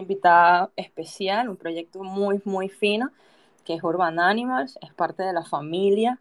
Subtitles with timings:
[0.00, 3.10] Invitada especial, un proyecto muy, muy fino,
[3.64, 6.18] que es Urban Animals, es parte de la familia.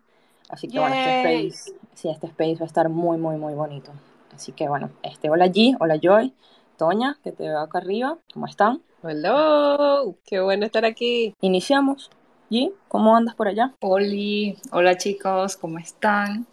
[0.50, 3.92] Así que bueno, este space, sí, este space va a estar muy, muy, muy bonito.
[4.34, 6.34] Así que bueno, este, hola G, hola Joy,
[6.78, 8.82] Toña, que te veo acá arriba, ¿cómo están?
[9.04, 11.34] Hello, qué bueno estar aquí.
[11.42, 12.10] Iniciamos.
[12.50, 13.74] G, ¿cómo andas por allá?
[13.82, 16.48] Oli, hola chicos, ¿cómo están?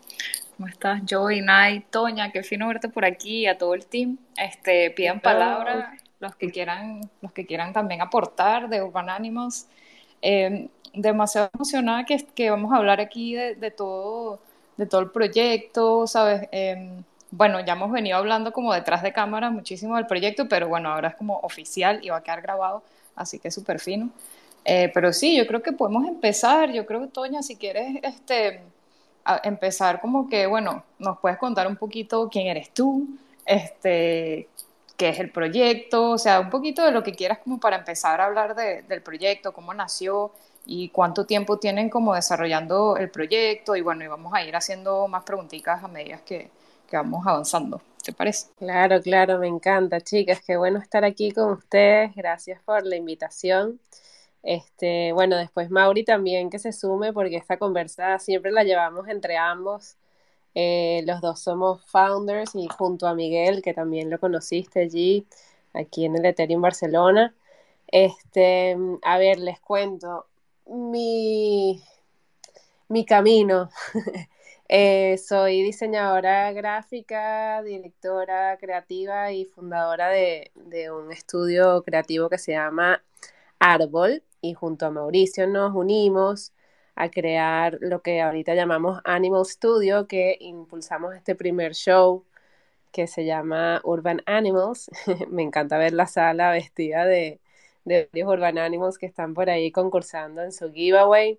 [0.56, 2.32] ¿Cómo estás, Joy, Nay, Toña?
[2.32, 4.18] Qué fino verte por aquí, a todo el team.
[4.36, 9.66] Este, pidan palabra los que quieran, los que quieran también aportar de Urban Animals.
[10.22, 14.40] Eh, demasiado emocionada que, que, vamos a hablar aquí de, de, todo,
[14.76, 16.48] de todo el proyecto, ¿sabes?
[16.52, 16.90] Eh,
[17.30, 21.08] bueno, ya hemos venido hablando como detrás de cámara muchísimo del proyecto, pero bueno, ahora
[21.08, 22.82] es como oficial y va a quedar grabado,
[23.14, 24.10] así que súper fino.
[24.64, 28.62] Eh, pero sí, yo creo que podemos empezar, yo creo Toña, si quieres este,
[29.44, 33.06] empezar como que, bueno, nos puedes contar un poquito quién eres tú,
[33.44, 34.48] este,
[34.96, 38.20] qué es el proyecto, o sea, un poquito de lo que quieras como para empezar
[38.20, 40.32] a hablar de, del proyecto, cómo nació
[40.64, 45.06] y cuánto tiempo tienen como desarrollando el proyecto y bueno, y vamos a ir haciendo
[45.08, 46.50] más preguntitas a medida que,
[46.88, 47.80] que vamos avanzando.
[48.02, 48.48] ¿Te parece?
[48.58, 53.80] Claro, claro, me encanta, chicas, qué bueno estar aquí con ustedes, gracias por la invitación.
[54.42, 59.36] Este, bueno, después Mauri también que se sume porque esta conversa siempre la llevamos entre
[59.36, 59.96] ambos
[60.58, 65.26] eh, los dos somos founders y junto a Miguel, que también lo conociste allí,
[65.74, 67.34] aquí en el Ethereum Barcelona.
[67.88, 70.26] Este, a ver, les cuento
[70.66, 71.82] mi,
[72.88, 73.68] mi camino.
[74.70, 82.52] eh, soy diseñadora gráfica, directora creativa y fundadora de, de un estudio creativo que se
[82.52, 83.04] llama
[83.58, 86.52] Árbol y junto a Mauricio nos unimos
[86.96, 92.24] a crear lo que ahorita llamamos Animal Studio, que impulsamos este primer show
[92.90, 94.90] que se llama Urban Animals.
[95.28, 97.38] Me encanta ver la sala vestida de,
[97.84, 101.38] de Urban Animals que están por ahí concursando en su giveaway.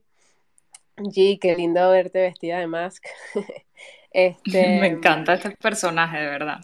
[0.98, 3.04] G, qué lindo verte vestida de mask.
[4.12, 6.60] este, Me encanta este personaje, de verdad.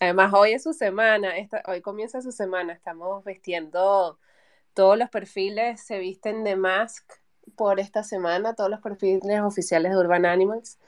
[0.00, 4.18] Además, hoy es su semana, esta, hoy comienza su semana, estamos vestiendo,
[4.74, 7.19] todos los perfiles se visten de mask
[7.56, 10.78] por esta semana todos los perfiles oficiales de Urban Animals.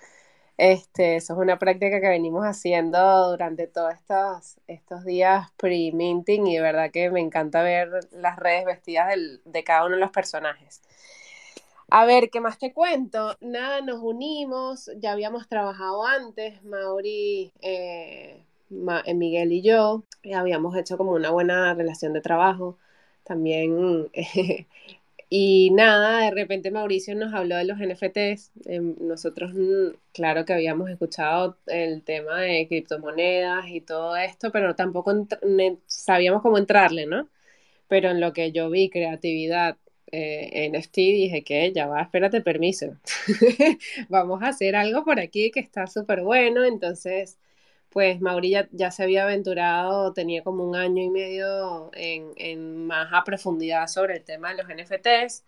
[0.59, 6.57] Este, eso es una práctica que venimos haciendo durante todos estos, estos días pre-minting y
[6.57, 9.15] de verdad que me encanta ver las redes vestidas
[9.45, 10.83] de cada uno de los personajes.
[11.91, 13.37] A ver, ¿qué más te cuento?
[13.41, 18.43] Nada, nos unimos, ya habíamos trabajado antes, Mauri, eh,
[19.05, 22.79] eh Miguel y yo, habíamos hecho como una buena relación de trabajo.
[23.25, 24.67] También eh,
[25.35, 28.53] y nada, de repente Mauricio nos habló de los NFTs.
[28.67, 34.75] Em, nosotros, mm, claro que habíamos escuchado el tema de criptomonedas y todo esto, pero
[34.75, 35.27] tampoco
[35.87, 37.31] sabíamos cómo entrarle, ¿no?
[37.89, 39.79] Pero en lo que yo vi creatividad
[40.13, 42.99] eh, NFT, dije que ya va, espérate, permiso.
[44.11, 46.65] Vamos a hacer algo por aquí que está súper bueno.
[46.65, 47.39] Entonces
[47.93, 53.25] pues Mauri ya, se había aventurado, tenía como un año y medio en, más a
[53.25, 55.45] profundidad sobre el tema de los NFTs.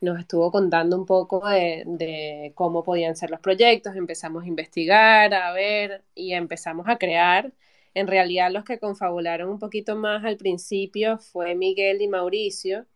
[0.00, 5.52] Nos estuvo contando un poco de, cómo podían ser los proyectos, empezamos a investigar, a
[5.52, 7.52] ver y empezamos a crear.
[7.94, 12.86] En realidad los que confabularon un poquito más al principio fue Miguel y Mauricio,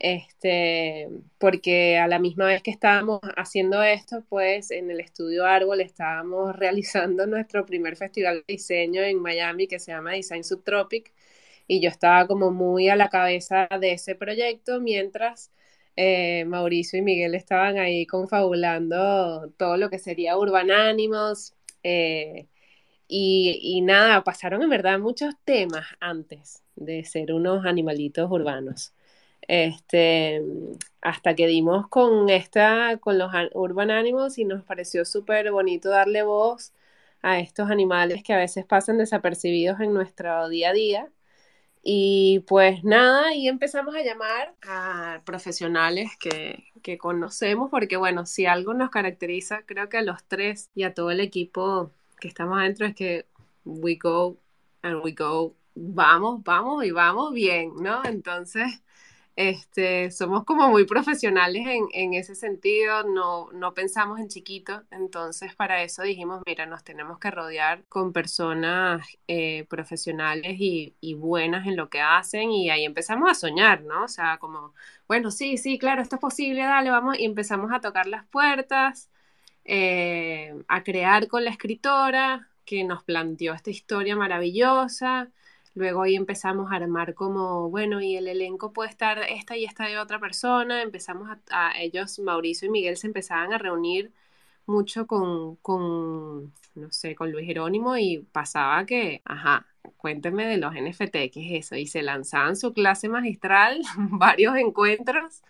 [0.00, 5.80] este, porque a la misma vez que estábamos haciendo esto, pues en el estudio Árbol
[5.82, 11.12] estábamos realizando nuestro primer festival de diseño en Miami que se llama Design Subtropic
[11.68, 15.50] y yo estaba como muy a la cabeza de ese proyecto mientras
[15.96, 22.46] eh, Mauricio y Miguel estaban ahí confabulando todo lo que sería Urban Animals eh,
[23.08, 28.94] y, y nada, pasaron en verdad muchos temas antes de ser unos animalitos urbanos.
[29.48, 30.42] Este,
[31.02, 36.22] hasta que dimos con esta, con los Urban Animals y nos pareció súper bonito darle
[36.22, 36.72] voz
[37.22, 41.08] a estos animales que a veces pasan desapercibidos en nuestro día a día.
[41.82, 48.46] Y pues nada, y empezamos a llamar a profesionales que, que conocemos, porque bueno, si
[48.46, 52.58] algo nos caracteriza, creo que a los tres y a todo el equipo que estamos
[52.58, 53.26] adentro es que
[53.64, 54.38] we go
[54.82, 58.02] and we go vamos, vamos y vamos bien, ¿no?
[58.04, 58.82] Entonces,
[59.40, 65.82] este, somos como muy profesionales en, ese sentido, no, no pensamos en chiquito, entonces para
[65.82, 71.88] eso dijimos, mira, nos tenemos que rodear con personas eh, profesionales y, buenas en lo
[71.88, 74.04] que hacen y ahí empezamos a soñar, ¿no?
[74.04, 74.74] O sea, como,
[75.08, 79.08] bueno, sí, sí, claro, esto es posible, dale, vamos, y empezamos a tocar las puertas,
[79.64, 85.30] eh, a crear con la escritora que nos planteó esta historia maravillosa
[85.74, 89.86] Luego ahí empezamos a armar como, bueno, y el elenco puede estar esta y esta
[89.86, 90.82] de otra persona.
[90.82, 94.12] Empezamos a, ellos, Mauricio y Miguel, se empezaban a reunir
[94.66, 100.74] mucho con, con, no sé, con Luis Jerónimo y pasaba que, ajá, cuénteme de los
[100.74, 101.76] NFT, ¿qué es eso?
[101.76, 105.42] Y se lanzaban su clase magistral, varios encuentros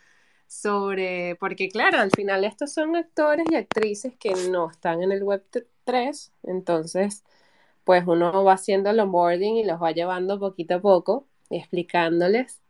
[0.46, 5.22] sobre, porque claro, al final estos son actores y actrices que no están en el
[5.22, 5.44] Web
[5.84, 7.24] 3, entonces
[7.84, 12.60] pues uno va haciendo el onboarding y los va llevando poquito a poco, explicándoles.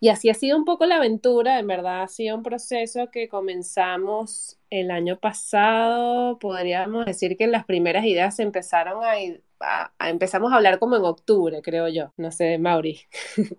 [0.00, 3.28] Y así ha sido un poco la aventura, en verdad ha sido un proceso que
[3.28, 9.14] comenzamos el año pasado, podríamos decir que las primeras ideas empezaron a,
[10.08, 12.12] empezamos a hablar como en octubre, creo yo.
[12.16, 13.00] No sé, Mauri.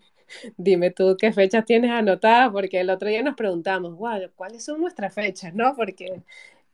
[0.57, 4.81] Dime tú qué fechas tienes anotadas, porque el otro día nos preguntamos, wow, ¿cuáles son
[4.81, 5.53] nuestras fechas?
[5.53, 5.75] ¿No?
[5.75, 6.23] Porque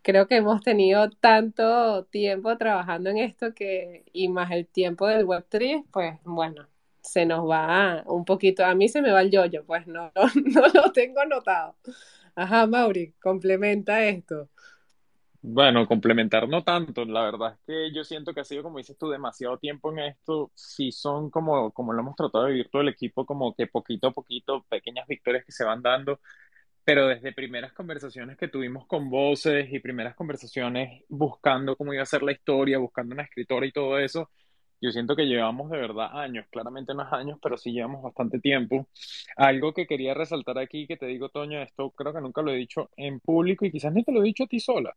[0.01, 5.25] creo que hemos tenido tanto tiempo trabajando en esto que, y más el tiempo del
[5.25, 6.68] Web3, pues bueno,
[7.01, 10.62] se nos va un poquito, a mí se me va el yoyo, pues no, no,
[10.74, 11.75] lo tengo anotado.
[12.36, 14.50] Ajá, Mauri, complementa esto.
[15.44, 18.95] Bueno, complementar no tanto, la verdad es que yo siento que ha sido, como dices
[18.95, 22.83] tú, demasiado tiempo en esto, si son como, como lo hemos tratado de vivir todo
[22.83, 26.19] el equipo, como que poquito a poquito, pequeñas victorias que se van dando,
[26.83, 32.07] pero desde primeras conversaciones que tuvimos con voces y primeras conversaciones buscando cómo iba a
[32.07, 34.29] ser la historia, buscando una escritora y todo eso,
[34.81, 38.39] yo siento que llevamos de verdad años, claramente no es años, pero sí llevamos bastante
[38.39, 38.87] tiempo.
[39.37, 42.55] Algo que quería resaltar aquí, que te digo, Toño, esto creo que nunca lo he
[42.55, 44.95] dicho en público y quizás ni te lo he dicho a ti sola.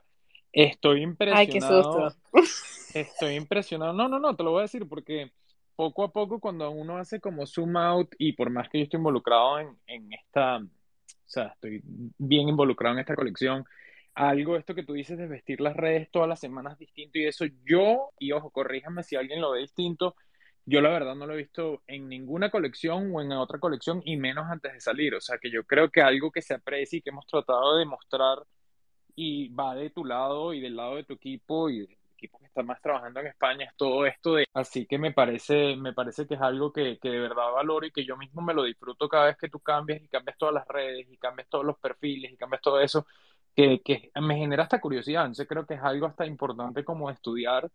[0.51, 1.39] Estoy impresionado.
[1.39, 2.99] Ay, qué susto.
[2.99, 3.93] Estoy impresionado.
[3.93, 5.33] No, no, no, te lo voy a decir porque
[5.77, 8.99] poco a poco cuando uno hace como zoom out y por más que yo estoy
[8.99, 10.63] involucrado en, en esta
[11.35, 13.65] sea, estoy bien involucrado en esta colección.
[14.15, 17.45] Algo esto que tú dices de vestir las redes todas las semanas distinto y eso
[17.65, 20.15] yo, y ojo, corríjame si alguien lo ve distinto,
[20.67, 24.17] yo la verdad no lo he visto en ninguna colección o en otra colección y
[24.17, 25.15] menos antes de salir.
[25.15, 27.85] O sea, que yo creo que algo que se aprecia y que hemos tratado de
[27.85, 28.39] mostrar
[29.17, 31.87] y va de tu lado y del lado de tu equipo y
[32.29, 35.93] que está más trabajando en España es todo esto de, así que me parece, me
[35.93, 38.65] parece que es algo que, que de verdad valoro y que yo mismo me lo
[38.65, 41.79] disfruto cada vez que tú cambias y cambias todas las redes y cambias todos los
[41.79, 43.07] perfiles y cambias todo eso,
[43.55, 47.71] que, que me genera hasta curiosidad, entonces creo que es algo hasta importante como estudiar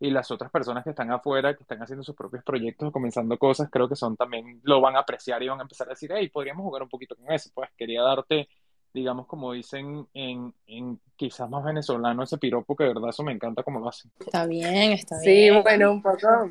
[0.00, 3.68] y las otras personas que están afuera, que están haciendo sus propios proyectos comenzando cosas,
[3.70, 6.28] creo que son también, lo van a apreciar y van a empezar a decir, hey,
[6.28, 8.48] podríamos jugar un poquito con eso, pues quería darte
[8.94, 13.32] digamos, como dicen en, en quizás más venezolano, ese piropo que de verdad eso me
[13.32, 14.10] encanta como lo hacen.
[14.20, 15.54] Está bien, está bien.
[15.54, 16.50] Sí, bueno, un poco,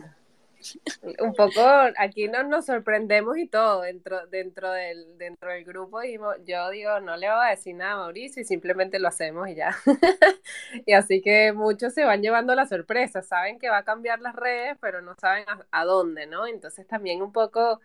[1.19, 1.61] un poco,
[1.97, 6.99] aquí no nos sorprendemos y todo dentro, dentro del, dentro del grupo y yo digo,
[6.99, 9.75] no le voy a decir nada a Mauricio y simplemente lo hacemos y ya.
[10.85, 14.35] y así que muchos se van llevando la sorpresa, saben que va a cambiar las
[14.35, 16.45] redes, pero no saben a dónde, ¿no?
[16.45, 17.79] Entonces también un poco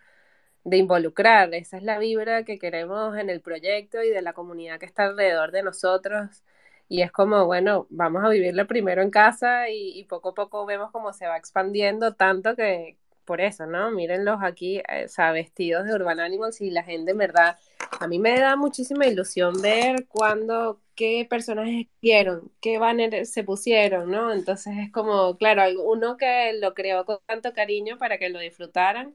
[0.64, 1.54] de involucrar.
[1.54, 5.04] Esa es la vibra que queremos en el proyecto y de la comunidad que está
[5.06, 6.42] alrededor de nosotros.
[6.88, 10.90] Y es como, bueno, vamos a vivirlo primero en casa y, poco a poco vemos
[10.90, 13.90] cómo se va expandiendo tanto que por eso, ¿no?
[13.90, 17.58] Mírenlos aquí, eh, o sea, vestidos de Urban Animals y la gente, en verdad,
[18.00, 24.10] a mí me da muchísima ilusión ver cuándo, qué personajes vieron, qué banner se pusieron,
[24.10, 24.32] ¿no?
[24.32, 29.14] Entonces es como, claro, uno que lo creó con tanto cariño para que lo disfrutaran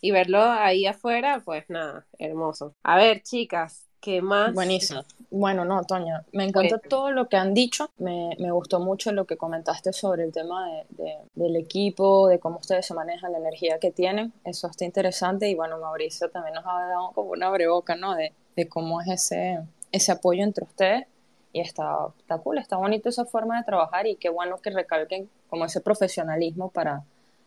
[0.00, 2.74] y verlo ahí afuera, pues nada, hermoso.
[2.82, 4.54] A ver, chicas, ¿qué más?
[4.54, 5.04] Buenísimo.
[5.30, 7.90] Bueno, no, Toña, me encanta todo lo que han dicho.
[7.98, 12.58] Me, me, gustó mucho lo que comentaste sobre el tema de, del equipo, de cómo
[12.58, 14.32] ustedes se manejan, la energía que tienen.
[14.44, 15.48] Eso está interesante.
[15.48, 18.14] Y bueno, Mauricio también nos ha dado como una breboca, ¿no?
[18.14, 19.60] De, de cómo es ese,
[19.92, 21.06] ese apoyo entre ustedes.
[21.52, 25.30] Y está, está cool, está bonito esa forma de trabajar y qué bueno que recalquen
[25.48, 27.02] como ese profesionalismo para,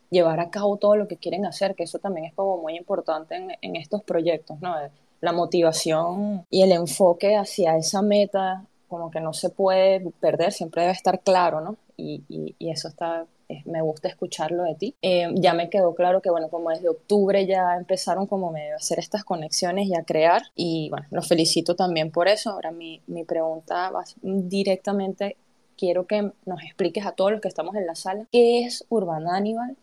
[0.10, 3.36] llevar a cabo todo lo que quieren hacer, que eso también es como muy importante
[3.36, 4.76] en, en estos proyectos, ¿no?
[5.22, 10.82] La motivación y el enfoque hacia esa meta, como que no se puede perder, siempre
[10.82, 11.78] debe estar claro, ¿no?
[11.96, 13.26] Y, y, eso está,
[13.66, 14.96] me gusta escucharlo de ti.
[15.02, 18.78] Eh, ya me quedó claro que, bueno, como desde octubre ya empezaron como medio a
[18.78, 22.52] hacer estas conexiones y a crear, y bueno, los felicito también por eso.
[22.52, 25.36] Ahora mi, mi pregunta va directamente,
[25.78, 29.28] quiero que nos expliques a todos los que estamos en la sala, ¿qué es Urban
[29.28, 29.78] Animal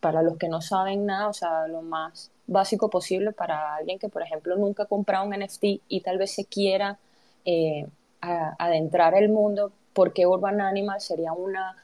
[0.00, 4.08] para los que no saben nada, o sea, lo más básico posible para alguien que,
[4.08, 6.98] por ejemplo, nunca ha comprado un NFT y tal vez se quiera
[7.44, 7.86] eh,
[8.20, 11.76] adentrar el mundo, porque Urban Animal sería una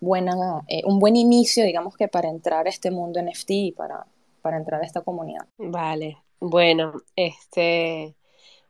[0.00, 4.06] buena, eh, un buen inicio, digamos que para entrar a este mundo NFT y para,
[4.42, 5.46] para entrar a esta comunidad.
[5.58, 8.14] Vale, bueno, este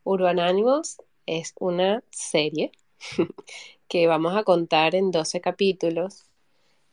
[0.04, 2.72] Urban Animals es una serie
[3.88, 6.29] que vamos a contar en 12 capítulos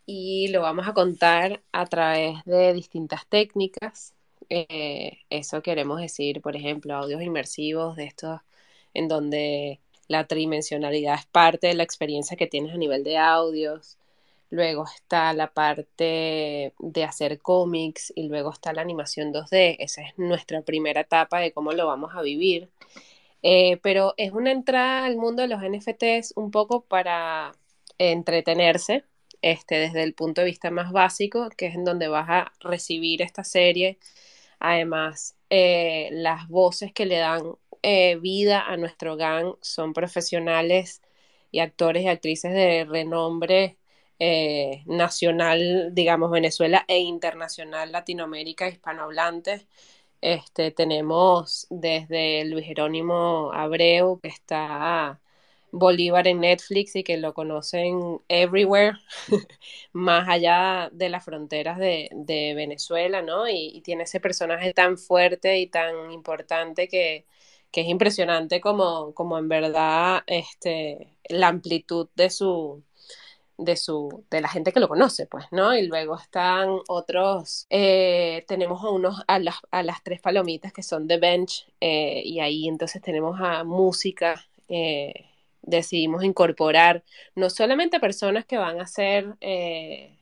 [0.07, 4.15] y lo vamos a contar a través de distintas técnicas.
[4.49, 8.41] Eh, eso queremos decir, por ejemplo, audios inmersivos de estos
[8.93, 13.97] en donde la tridimensionalidad es parte de la experiencia que tienes a nivel de audios.
[14.49, 19.75] Luego está la parte de hacer cómics y luego está la animación 2D.
[19.79, 22.69] Esa es nuestra primera etapa de cómo lo vamos a vivir.
[23.43, 27.53] Eh, pero es una entrada al mundo de los NFTs un poco para
[27.99, 29.03] entretenerse,
[29.41, 33.21] este, desde el punto de vista más básico, que es en donde vas a recibir
[33.21, 33.99] esta serie.
[34.59, 37.43] Además, eh, las voces que le dan
[37.83, 41.01] eh, vida a nuestro gang son profesionales
[41.51, 43.77] y actores y actrices de renombre
[44.19, 49.67] eh, nacional, digamos, Venezuela e internacional, Latinoamérica, hispanohablantes.
[50.21, 55.21] Este, tenemos desde Luis Jerónimo Abreu, que está
[55.71, 58.97] Bolívar en Netflix y que lo conocen everywhere,
[59.93, 62.09] más allá de las fronteras de,
[62.55, 63.47] Venezuela, ¿no?
[63.47, 67.25] Y, tiene ese personaje tan fuerte y tan importante que,
[67.73, 72.83] es impresionante como, como en verdad este, la amplitud de su,
[73.57, 78.45] de su de la gente que lo conoce pues no y luego están otros eh,
[78.47, 82.39] tenemos a unos a las, a las tres palomitas que son de bench eh, y
[82.39, 85.13] ahí entonces tenemos a música eh,
[85.67, 87.03] decidimos incorporar
[87.35, 90.17] no solamente personas que van a hacer eh,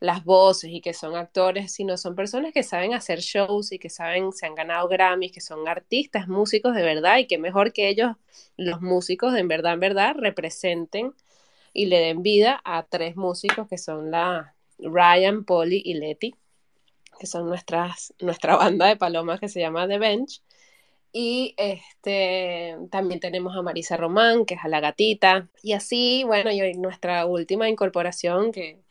[0.00, 3.90] las voces y que son actores, sino son personas que saben hacer shows y que
[3.90, 7.88] saben, se han ganado Grammys, que son artistas, músicos de verdad y que mejor que
[7.88, 8.12] ellos,
[8.56, 11.14] los músicos de en verdad, en verdad, representen
[11.72, 16.34] y le den vida a tres músicos que son la Ryan, Polly y Letty,
[17.20, 20.42] que son nuestras, nuestra banda de palomas que se llama The Bench.
[21.12, 25.48] Y este, también tenemos a Marisa Román, que es a la gatita.
[25.62, 28.82] Y así, bueno, y nuestra última incorporación, que,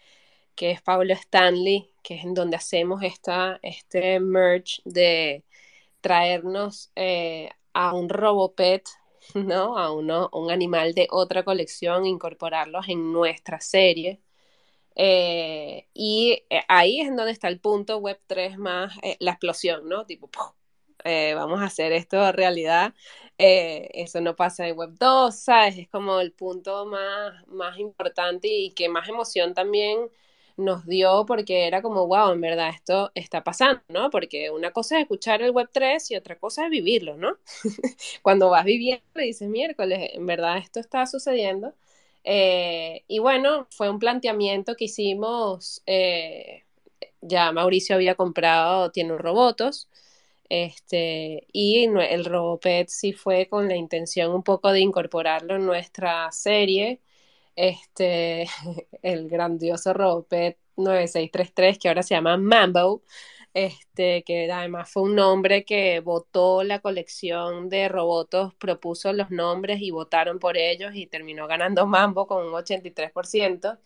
[0.56, 5.46] que es Pablo Stanley, que es en donde hacemos esta, este merge de
[6.02, 8.88] traernos eh, a un robopet,
[9.36, 9.78] ¿no?
[9.78, 14.22] A uno, un animal de otra colección, incorporarlos en nuestra serie.
[14.96, 19.88] Eh, y eh, ahí es en donde está el punto web 3 más la explosión,
[19.90, 20.06] ¿no?
[20.06, 20.30] Tipo,
[21.04, 22.94] eh, vamos a hacer esto realidad.
[23.38, 25.78] Eh, eso no pasa en Web 2, ¿sabes?
[25.78, 30.10] Es como el punto más, más importante y que más emoción también
[30.58, 34.10] nos dio porque era como, wow, en verdad esto está pasando, ¿no?
[34.10, 37.38] Porque una cosa es escuchar el Web 3 y otra cosa es vivirlo, ¿no?
[38.24, 41.74] Cuando vas viviendo y dices, miércoles, en verdad esto está sucediendo.
[42.24, 45.84] Eh, y bueno, fue un planteamiento que hicimos,
[47.22, 49.90] ya Mauricio había comprado, tiene un robotos,
[50.50, 56.32] este, y el Robopet sí fue con la intención un poco de incorporarlo en nuestra
[56.32, 57.02] serie.
[57.56, 58.48] Este,
[59.02, 63.04] el grandioso Robopet 9633, que ahora se llama Mambo,
[63.54, 69.82] este, que además fue un nombre que votó la colección de robots, propuso los nombres
[69.82, 73.80] y votaron por ellos y terminó ganando Mambo con un 83%.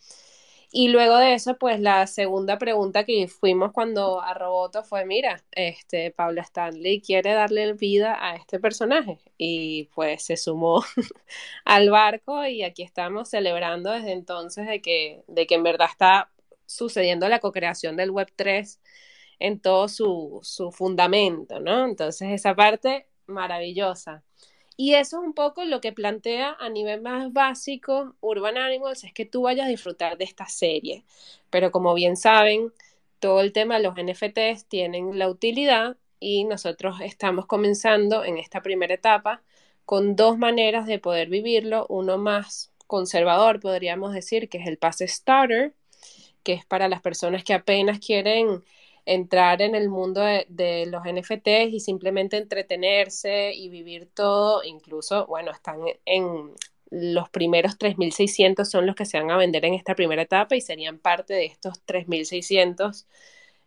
[0.74, 5.44] Y luego de eso, pues la segunda pregunta que fuimos cuando a Roboto fue, mira,
[5.52, 10.82] este Pablo Stanley quiere darle vida a este personaje y pues se sumó
[11.66, 16.32] al barco y aquí estamos celebrando desde entonces de que, de que en verdad está
[16.66, 18.80] sucediendo la co-creación del Web3
[19.40, 21.86] en todo su, su fundamento, ¿no?
[21.86, 24.24] Entonces esa parte maravillosa.
[24.82, 29.14] Y eso es un poco lo que plantea a nivel más básico Urban Animals, es
[29.14, 31.04] que tú vayas a disfrutar de esta serie.
[31.52, 32.74] Pero como bien saben,
[33.20, 38.64] todo el tema de los NFTs tienen la utilidad y nosotros estamos comenzando en esta
[38.64, 39.44] primera etapa
[39.86, 41.86] con dos maneras de poder vivirlo.
[41.88, 45.76] Uno más conservador, podríamos decir, que es el Pass Starter,
[46.42, 48.64] que es para las personas que apenas quieren
[49.14, 55.52] entrar en el mundo de, los NFTs y simplemente entretenerse y vivir todo, incluso, bueno,
[55.52, 56.52] están en
[56.90, 60.62] los primeros 3.600 son los que se van a vender en esta primera etapa y
[60.62, 63.06] serían parte de estos 3.600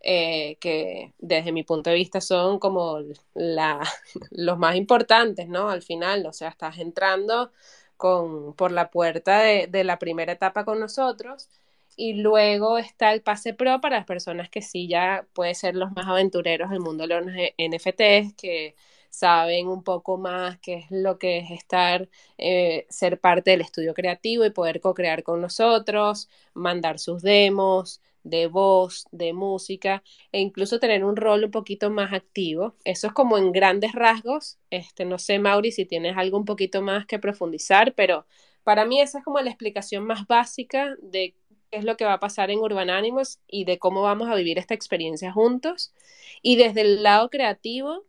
[0.00, 2.98] eh, que desde mi punto de vista son como
[3.34, 5.70] los más importantes, ¿no?
[5.70, 7.52] Al final, o sea, estás entrando
[7.96, 11.48] con, por la puerta de la primera etapa con nosotros
[11.96, 15.92] Y luego está el pase pro para las personas que sí ya puede ser los
[15.92, 18.74] más aventureros del mundo de los NFTs, que
[19.10, 22.08] saben un poco más qué es lo que es estar,
[22.38, 28.46] eh, ser parte del estudio creativo y poder co-crear con nosotros, mandar sus demos de
[28.48, 32.74] voz, de música e incluso tener un rol un poquito más activo.
[32.84, 34.58] Eso es como en grandes rasgos.
[34.70, 38.26] Este, no sé, Mauri, si tienes algo un poquito más que profundizar, pero
[38.64, 41.34] para mí esa es como la explicación más básica de
[41.74, 44.36] qué es lo que va a pasar en Urban Animals y de cómo vamos a
[44.36, 45.92] vivir esta experiencia juntos.
[46.40, 48.04] Y desde el lado creativo,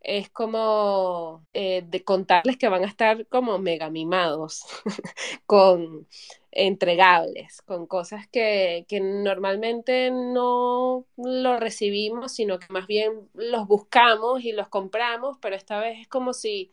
[0.00, 4.64] es como eh, de contarles que van a estar como mega mimados,
[5.46, 6.06] con
[6.50, 14.42] entregables, con cosas que, que, normalmente no lo recibimos, sino que más bien los buscamos
[14.44, 16.72] y los compramos, pero esta vez es como si,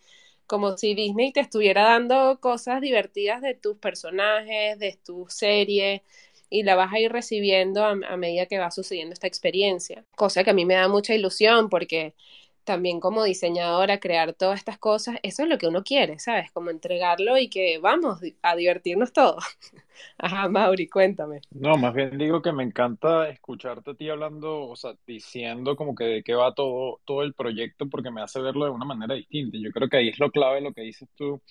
[0.52, 6.04] como si Disney te estuviera dando cosas divertidas de tus personajes, de tu serie,
[6.50, 10.44] y la vas a ir recibiendo a, a medida que va sucediendo esta experiencia, cosa
[10.44, 12.16] que a mí me da mucha ilusión porque
[12.64, 16.52] también como diseñadora, crear todas estas cosas, eso es lo que uno quiere, ¿sabes?
[16.52, 19.44] Como entregarlo y que vamos a divertirnos todos.
[20.18, 21.42] Ajá, Mauri, cuéntame.
[21.52, 25.96] No, más bien digo que me encanta escucharte a ti hablando, o sea, diciendo como
[25.96, 29.16] que de qué va todo, todo el proyecto, porque me hace verlo de una manera
[29.16, 29.58] distinta.
[29.60, 31.42] Yo creo que ahí es lo clave lo que dices tú,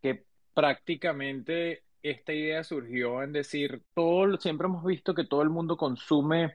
[0.00, 0.24] que
[0.54, 6.54] prácticamente esta idea surgió en decir, todo, siempre hemos visto que todo el mundo consume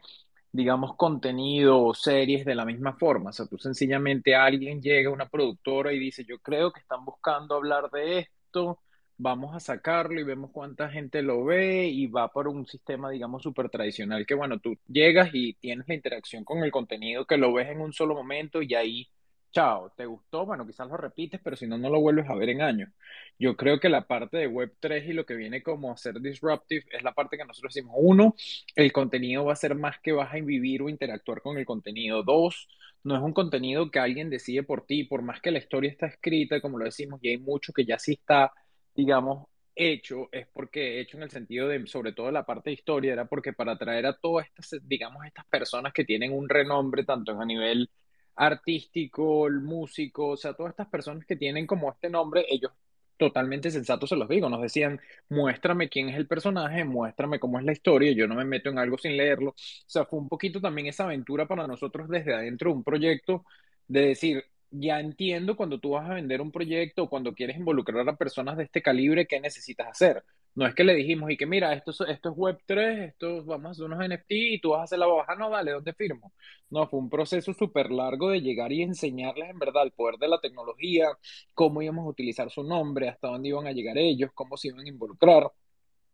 [0.52, 3.30] digamos, contenido o series de la misma forma.
[3.30, 7.06] O sea, tú sencillamente alguien llega a una productora y dice, yo creo que están
[7.06, 8.80] buscando hablar de esto,
[9.18, 13.44] vamos a sacarlo y vemos cuánta gente lo ve y va por un sistema, digamos,
[13.44, 17.54] súper tradicional que, bueno, tú llegas y tienes la interacción con el contenido que lo
[17.54, 19.10] ves en un solo momento y ahí
[19.52, 20.46] chao, ¿te gustó?
[20.46, 22.90] Bueno, quizás lo repites, pero si no, no lo vuelves a ver en años.
[23.38, 26.86] Yo creo que la parte de Web3 y lo que viene como a ser disruptive
[26.92, 28.36] es la parte que nosotros decimos, uno,
[28.76, 32.24] el contenido va a ser más que vas a vivir o interactuar con el contenido.
[32.24, 32.68] Dos,
[33.04, 36.08] no es un contenido que alguien decide por ti, por más que la historia está
[36.08, 38.52] escrita, como lo decimos, y hay mucho que ya sí está,
[38.96, 43.14] digamos, hecho, es porque hecho en el sentido de, sobre todo la parte de historia,
[43.14, 47.40] era porque para atraer a todas estas, digamos, estas personas que tienen un renombre, tanto
[47.40, 47.90] a nivel
[48.36, 52.72] artístico, el músico, o sea, todas estas personas que tienen como este nombre, ellos
[53.18, 57.66] totalmente sensatos se los digo, nos decían, muéstrame quién es el personaje, muéstrame cómo es
[57.66, 59.52] la historia, yo no me meto en algo sin leerlo.
[59.52, 63.46] O sea, fue un poquito también esa aventura para nosotros desde adentro de un proyecto
[63.88, 68.08] de decir, ya entiendo cuando tú vas a vender un proyecto o cuando quieres involucrar
[68.10, 70.24] a personas de este calibre, ¿qué necesitas hacer?
[70.54, 73.72] No es que le dijimos y que mira, esto, esto es Web3, esto vamos a
[73.72, 76.34] hacer unos NFT y tú vas a hacer la baja, no, dale, ¿dónde firmo?
[76.70, 80.28] No, fue un proceso súper largo de llegar y enseñarles en verdad el poder de
[80.28, 81.08] la tecnología,
[81.54, 84.86] cómo íbamos a utilizar su nombre, hasta dónde iban a llegar ellos, cómo se iban
[84.86, 85.52] a involucrar.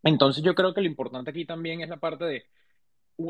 [0.03, 2.45] Entonces yo creo que lo importante aquí también es la parte de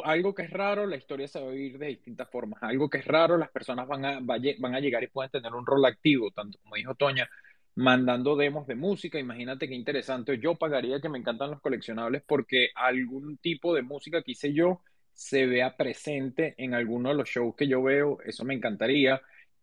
[0.04, 2.62] algo que es raro, la historia se va a vivir de distintas formas.
[2.64, 5.66] Algo que es raro, las personas van a, van a llegar y pueden tener un
[5.66, 7.30] rol activo, tanto como dijo Toña,
[7.78, 9.20] mandando demos de música.
[9.20, 10.40] Imagínate qué interesante.
[10.40, 14.82] Yo pagaría que me encantan los coleccionables porque algún tipo de música que hice yo
[15.14, 18.20] se vea presente en alguno de los shows que yo veo.
[18.26, 19.22] Eso me encantaría.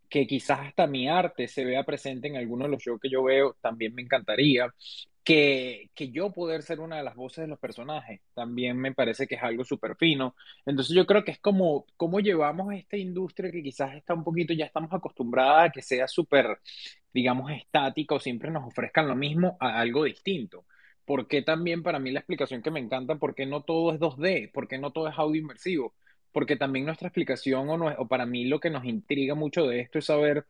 [0.08, 3.24] Que quizás hasta mi arte se vea presente en alguno de los shows que yo
[3.24, 4.72] veo, también me encantaría
[5.24, 9.26] que, que, yo poder ser una de las voces de los personajes también me parece
[9.26, 10.36] que es algo súper fino.
[10.66, 14.52] Entonces yo creo que es como cómo llevamos esta industria que quizás está un poquito,
[14.52, 16.60] ya estamos acostumbrada a que sea súper,
[17.12, 20.66] digamos, estática o siempre nos ofrezcan lo mismo a algo distinto.
[21.06, 24.78] Porque también para mí la explicación que me encanta, porque no todo es 2D, porque
[24.78, 25.94] no todo es audio inmersivo,
[26.32, 29.80] porque también nuestra explicación o, no, o para mí lo que nos intriga mucho de
[29.80, 30.46] esto es saber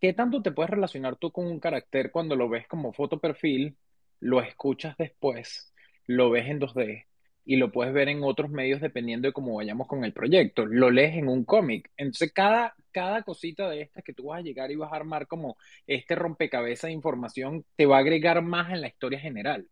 [0.00, 3.76] qué tanto te puedes relacionar tú con un carácter cuando lo ves como foto perfil
[4.20, 5.72] lo escuchas después,
[6.06, 7.06] lo ves en 2D
[7.46, 10.66] y lo puedes ver en otros medios dependiendo de cómo vayamos con el proyecto.
[10.66, 11.90] Lo lees en un cómic.
[11.96, 15.28] Entonces, cada, cada cosita de estas que tú vas a llegar y vas a armar
[15.28, 19.68] como este rompecabezas de información, te va a agregar más en la historia general.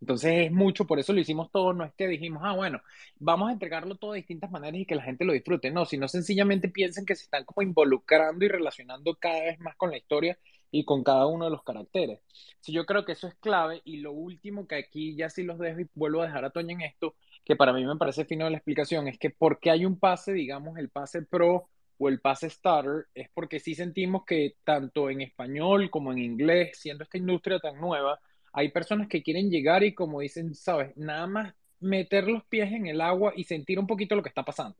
[0.00, 1.72] Entonces, es mucho, por eso lo hicimos todo.
[1.72, 2.80] No es que dijimos, ah, bueno,
[3.18, 5.72] vamos a entregarlo todo de distintas maneras y que la gente lo disfrute.
[5.72, 9.90] No, sino sencillamente piensen que se están como involucrando y relacionando cada vez más con
[9.90, 10.38] la historia
[10.70, 12.20] y con cada uno de los caracteres.
[12.60, 15.58] Sí, yo creo que eso es clave y lo último que aquí ya sí los
[15.58, 18.44] dejo y vuelvo a dejar a Toña en esto, que para mí me parece fino
[18.44, 22.20] de la explicación, es que porque hay un pase, digamos, el pase pro o el
[22.20, 27.18] pase starter, es porque sí sentimos que tanto en español como en inglés, siendo esta
[27.18, 28.20] industria tan nueva,
[28.52, 32.86] hay personas que quieren llegar y como dicen, sabes, nada más meter los pies en
[32.86, 34.76] el agua y sentir un poquito lo que está pasando.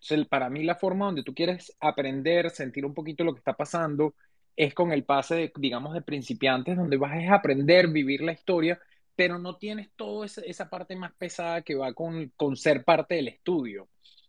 [0.00, 3.54] Entonces, para mí la forma donde tú quieres aprender, sentir un poquito lo que está
[3.54, 4.14] pasando,
[4.56, 8.80] es con el pase, de, digamos, de principiantes, donde vas a aprender, vivir la historia,
[9.16, 13.28] pero no tienes toda esa, parte más pesada que va con, con ser parte del
[13.28, 13.88] estudio.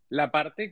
[0.09, 0.71] La parte,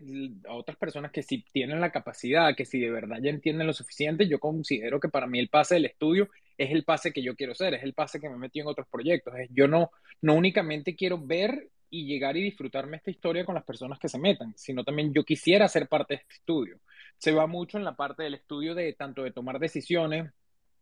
[0.50, 4.28] otras personas que si tienen la capacidad, que si de verdad ya entienden lo suficiente,
[4.28, 7.56] yo considero que para mí el pase del estudio es el pase que yo quiero
[7.56, 9.34] ser, es el pase que me metí en otros proyectos.
[9.50, 9.90] yo no,
[10.22, 14.20] no únicamente quiero ver y llegar y disfrutarme esta historia con las personas que se
[14.20, 16.80] metan, sino también yo quisiera ser parte de este estudio.
[17.22, 20.32] Se va mucho en la parte del estudio de tanto de tomar decisiones,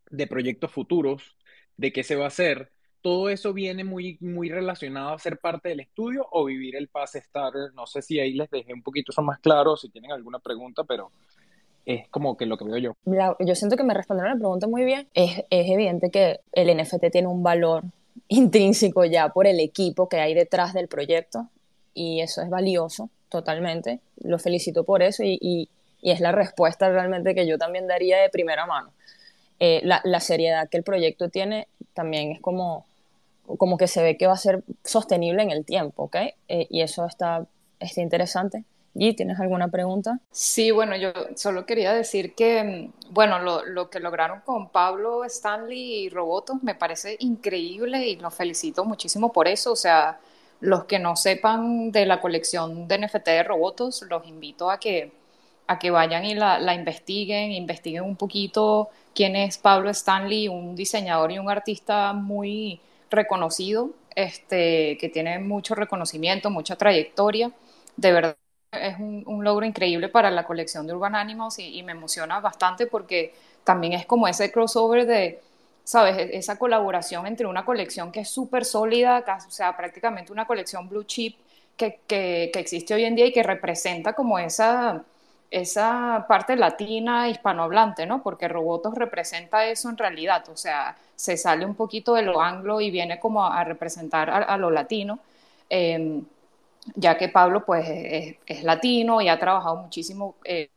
[0.10, 1.36] de proyectos futuros,
[1.76, 2.72] de qué se va a hacer.
[3.02, 7.20] Todo eso viene muy, muy relacionado a ser parte del estudio o vivir el pase
[7.20, 7.74] starter.
[7.74, 10.86] No sé si ahí les dejé un poquito eso más claro, si tienen alguna pregunta,
[10.86, 11.12] pero
[11.86, 12.94] es como que lo que veo yo.
[13.40, 15.10] yo siento que me respondieron la pregunta muy bien.
[15.14, 17.84] Es, es evidente que el NFT tiene un valor
[18.30, 21.50] intrínseco ya por el equipo que hay detrás del proyecto
[21.94, 24.00] y eso es valioso totalmente.
[24.22, 25.70] Lo felicito por eso y,
[26.02, 28.92] y es la respuesta realmente que yo también daría de primera mano.
[29.60, 32.86] Eh, la, seriedad que el proyecto tiene también es como,
[33.58, 36.16] como que se ve que va a ser sostenible en el tiempo, ¿ok?
[36.48, 37.46] Eh, y eso está,
[37.80, 38.64] está interesante.
[38.96, 40.20] ¿Y tienes alguna pregunta?
[40.32, 45.26] Sí, bueno, yo solo quería decir que, mm, bueno, lo, lo, que lograron con Pablo
[45.26, 49.74] Stanley y Robotos me parece increíble y los felicito muchísimo por eso.
[49.74, 50.20] O sea,
[50.62, 55.12] los que no sepan de la colección de NFT de Robotos, los invito a que,
[55.70, 61.32] a que vayan y la, investiguen, investiguen un poquito quién es Pablo Stanley, un diseñador
[61.32, 67.52] y un artista muy reconocido, este, que tiene mucho reconocimiento, mucha trayectoria.
[67.96, 68.36] De verdad
[68.72, 73.36] es un, logro increíble para la colección de Urban Animals y, me emociona bastante porque
[73.64, 75.40] también es como ese crossover de,
[75.84, 76.18] ¿sabes?
[76.18, 80.90] E, esa colaboración entre una colección que es súper sólida, o sea, prácticamente una colección
[80.90, 81.38] blue chip
[81.78, 85.04] que, que, existe hoy en día y que representa como esa,
[85.52, 88.22] esa parte latina hispanohablante, ¿no?
[88.22, 92.82] Porque Robotos representa eso en realidad, o sea, se sale un poquito de lo anglo
[92.82, 95.20] y viene como a, representar a, lo latino.
[95.70, 96.22] Eh,
[96.96, 97.86] ya que Pablo pues
[98.48, 100.70] es, latino y ha trabajado muchísimo eh,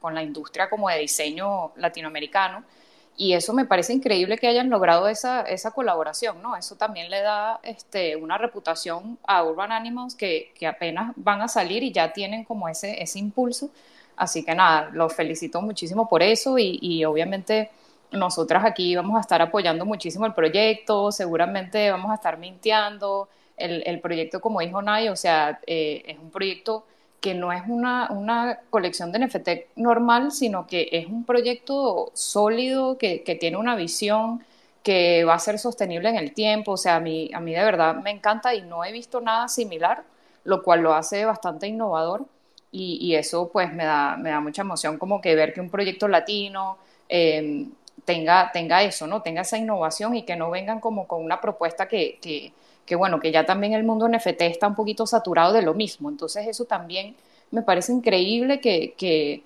[0.00, 2.64] con la industria como de diseño latinoamericano
[3.16, 6.54] y eso me parece increíble que hayan logrado esa, esa colaboración, ¿no?
[6.54, 11.48] Eso también le da este, una reputación a Urban Animals que, que, apenas van a
[11.48, 13.70] salir y ya tienen como ese, ese impulso.
[14.16, 17.70] Así que nada, los felicito muchísimo por eso y, y obviamente
[18.12, 24.00] nosotras aquí vamos a estar apoyando muchísimo el proyecto, seguramente vamos a estar mintiendo, el,
[24.00, 26.84] proyecto, como dijo Nay, o sea, eh, es un proyecto
[27.20, 32.98] que no es una, una, colección de NFT normal, sino que es un proyecto sólido,
[32.98, 34.44] que, que, tiene una visión,
[34.82, 36.72] que va a ser sostenible en el tiempo.
[36.72, 39.48] O sea, a mí, a mí de verdad me encanta y no he visto nada
[39.48, 40.04] similar,
[40.44, 42.26] lo cual lo hace bastante innovador.
[42.78, 46.08] Y, eso pues me da, me da mucha emoción como que ver que un proyecto
[46.08, 46.76] latino
[47.08, 47.66] eh,
[48.04, 49.22] tenga, tenga eso, ¿no?
[49.22, 52.18] Tenga esa innovación y que no vengan como con una propuesta que,
[52.84, 56.10] que bueno, que ya también el mundo NFT está un poquito saturado de lo mismo.
[56.10, 57.16] Entonces eso también
[57.50, 59.42] me parece increíble que, que,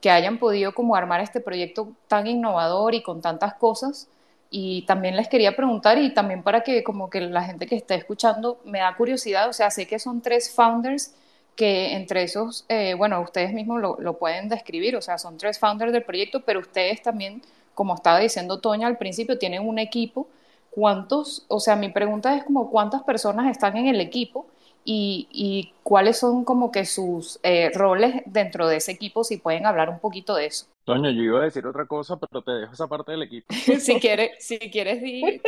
[0.00, 4.08] que hayan podido como armar este proyecto tan innovador y con tantas cosas.
[4.50, 7.94] Y también les quería preguntar, y también para que como que la gente que está
[7.94, 11.14] escuchando me da curiosidad, o sea, sé que son tres founders
[11.56, 15.58] que entre esos, eh, bueno, ustedes mismos lo, lo, pueden describir, o sea, son tres
[15.58, 17.42] founders del proyecto, pero ustedes también,
[17.74, 20.26] como estaba diciendo Toña al principio, tienen un equipo
[20.74, 24.46] cuántos, o sea, mi pregunta es como cuántas personas están en el equipo
[24.84, 29.88] y, cuáles son como que sus eh, roles dentro de ese equipo, si pueden hablar
[29.88, 30.66] un poquito de eso.
[30.84, 33.46] Toño, yo iba a decir otra cosa, pero te dejo esa parte del equipo.
[33.80, 35.40] si quieres, si quieres, di,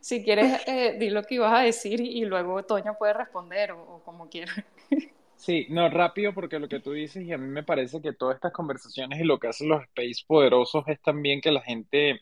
[0.00, 3.96] si quieres, eh, di lo que ibas a decir y, luego Toño puede responder o,
[3.96, 4.52] o como quiera.
[5.40, 8.34] Sí, no, rápido porque lo que tú dices y a mí me parece que todas
[8.34, 12.20] estas conversaciones y lo que hacen los space poderosos es también que la gente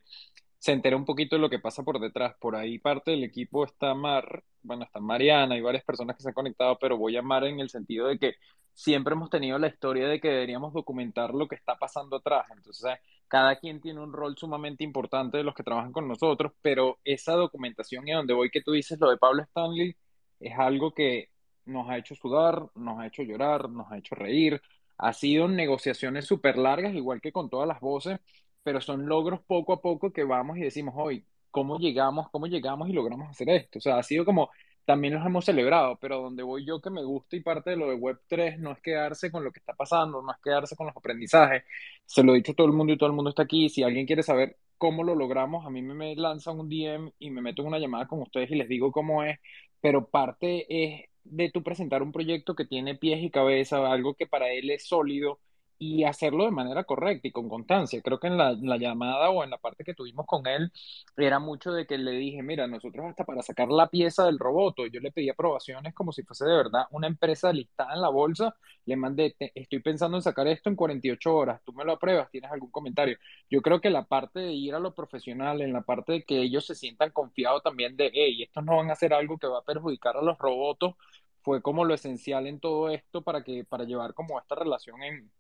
[0.58, 2.36] se entera un poquito de lo que pasa por detrás.
[2.40, 6.28] Por ahí parte del equipo está Mar, bueno, está Mariana y varias personas que se
[6.28, 8.34] han conectado, pero voy a Mar en el sentido de que
[8.72, 12.46] siempre hemos tenido la historia de que deberíamos documentar lo que está pasando atrás.
[12.56, 16.98] Entonces, cada quien tiene un rol sumamente importante de los que trabajan con nosotros, pero
[17.04, 19.96] esa documentación y donde voy que tú dices lo de Pablo Stanley
[20.40, 21.30] es algo que
[21.68, 24.60] nos ha hecho sudar, nos ha hecho llorar, nos ha hecho reír.
[24.98, 28.18] Ha sido negociaciones súper largas, igual que con todas las voces,
[28.62, 32.28] pero son logros poco a poco que vamos y decimos, hoy, ¿cómo llegamos?
[32.30, 33.78] ¿Cómo llegamos y logramos hacer esto?
[33.78, 34.50] O sea, ha sido como,
[34.88, 37.90] también los hemos celebrado, pero donde voy yo que me gusta y parte de lo
[37.90, 40.96] de Web3 no es quedarse con lo que está pasando, no es quedarse con los
[40.96, 41.64] aprendizajes.
[42.06, 43.68] Se lo he dicho a todo el mundo y todo el mundo está aquí.
[43.68, 47.42] Si alguien quiere saber cómo lo logramos, a mí me, lanzan un DM y me
[47.42, 49.38] meto en una llamada con ustedes y les digo cómo es,
[49.82, 54.26] pero parte es de tu presentar un proyecto que tiene pies y cabeza, algo que
[54.26, 55.40] para él es sólido
[55.78, 58.00] y hacerlo de manera correcta y con constancia.
[58.02, 60.72] Creo que en la, llamada o en la parte que tuvimos con él
[61.16, 64.76] era mucho de que le dije, mira, nosotros hasta para sacar la pieza del robot,
[64.92, 68.54] yo le pedí aprobaciones como si fuese de verdad una empresa listada en la bolsa,
[68.86, 72.50] le mandé, estoy pensando en sacar esto en 48 horas, tú me lo apruebas, tienes
[72.50, 73.18] algún comentario.
[73.50, 76.40] Yo creo que la parte de ir a lo profesional, en la parte de que
[76.42, 79.58] ellos se sientan confiados también de, hey, estos no van a hacer algo que va
[79.58, 80.94] a perjudicar a los robots,
[81.42, 85.30] fue como lo esencial en todo esto para que para llevar como esta relación en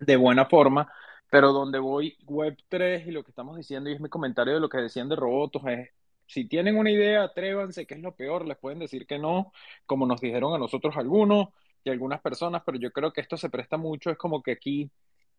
[0.00, 0.92] de buena forma,
[1.30, 4.68] pero donde voy Web3 y lo que estamos diciendo, y es mi comentario de lo
[4.68, 5.90] que decían de robots, es,
[6.26, 9.52] si tienen una idea, atrévanse, que es lo peor, les pueden decir que no,
[9.86, 11.48] como nos dijeron a nosotros algunos
[11.84, 14.90] y algunas personas, pero yo creo que esto se presta mucho, es como que aquí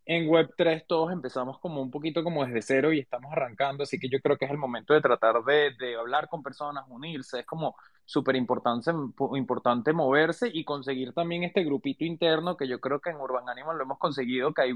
[0.06, 4.10] en Web3 todos empezamos como un poquito como desde cero y estamos arrancando, así que
[4.10, 7.46] yo creo que es el momento de tratar de, de hablar con personas, unirse, es
[7.46, 13.18] como súper importante, moverse y conseguir también este grupito interno que yo creo que en
[13.18, 14.74] Urban Animal lo hemos conseguido, que ahí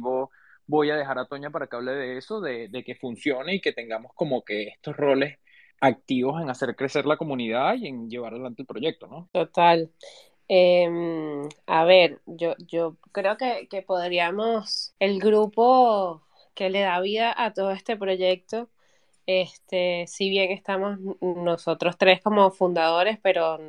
[0.68, 3.62] voy a dejar a Toña para que hable de eso, de, de que funcione y
[3.62, 5.40] que tengamos como que estos roles
[5.82, 9.30] activos en hacer crecer la comunidad y en llevar adelante el proyecto, ¿no?
[9.34, 9.92] Total.
[10.48, 16.22] Em, a ver, yo, yo creo que, que podríamos, el grupo
[16.54, 18.70] que le da vida a todo este proyecto,
[19.28, 23.60] este, si bien estamos nosotros tres como fundadores, pero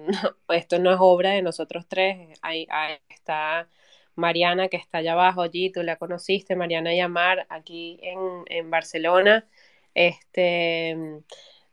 [0.49, 2.39] esto no es obra de nosotros tres.
[2.43, 2.67] Ahí,
[3.09, 3.69] está
[4.15, 9.47] Mariana, que está allá abajo allí, tú la conociste, Mariana Yamar, aquí en, en Barcelona.
[9.95, 10.97] Este,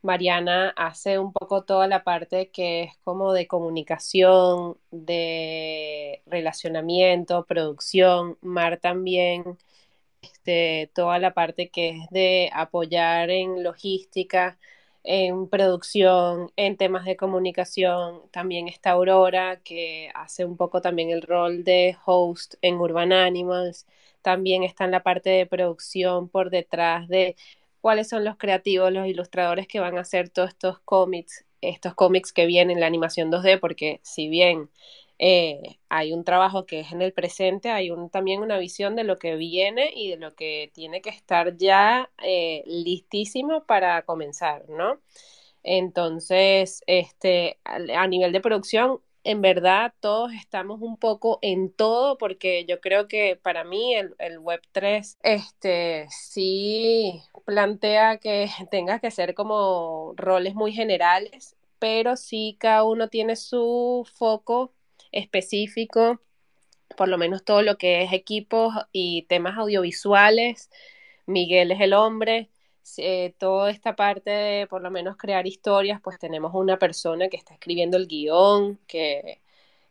[0.04, 8.38] Mariana hace un poco toda la parte que es como de comunicación, de relacionamiento, producción.
[8.42, 9.58] Mar también,
[10.22, 14.58] este, toda la parte que es de apoyar en logística,
[15.04, 18.22] en producción, en temas de comunicación.
[18.32, 23.86] También está Aurora, que hace un poco también el rol de host en Urban Animals.
[24.22, 27.36] También está en la parte de producción por detrás de
[27.84, 32.32] cuáles son los creativos, los ilustradores que van a hacer todos estos cómics, estos cómics
[32.32, 34.70] que vienen en la animación 2D, porque si bien
[35.20, 39.04] eh, hay un trabajo que es en el presente, hay un, también una visión de
[39.04, 44.70] lo que viene y de lo que tiene que estar ya eh, listísimo para comenzar,
[44.70, 45.02] ¿no?
[45.62, 52.66] Entonces, este, a nivel de producción, en verdad todos estamos un poco en todo porque
[52.66, 60.14] yo creo que para mí el, Web3 este, sí plantea que tenga que ser como
[60.18, 64.74] roles muy generales, pero sí cada uno tiene su foco
[65.12, 66.20] específico,
[66.98, 70.70] por lo menos todo lo que es equipos y temas audiovisuales.
[71.26, 72.50] Miguel es el hombre,
[72.98, 77.38] eh, toda esta parte de por lo menos crear historias, pues tenemos una persona que
[77.38, 79.42] está escribiendo el guion, que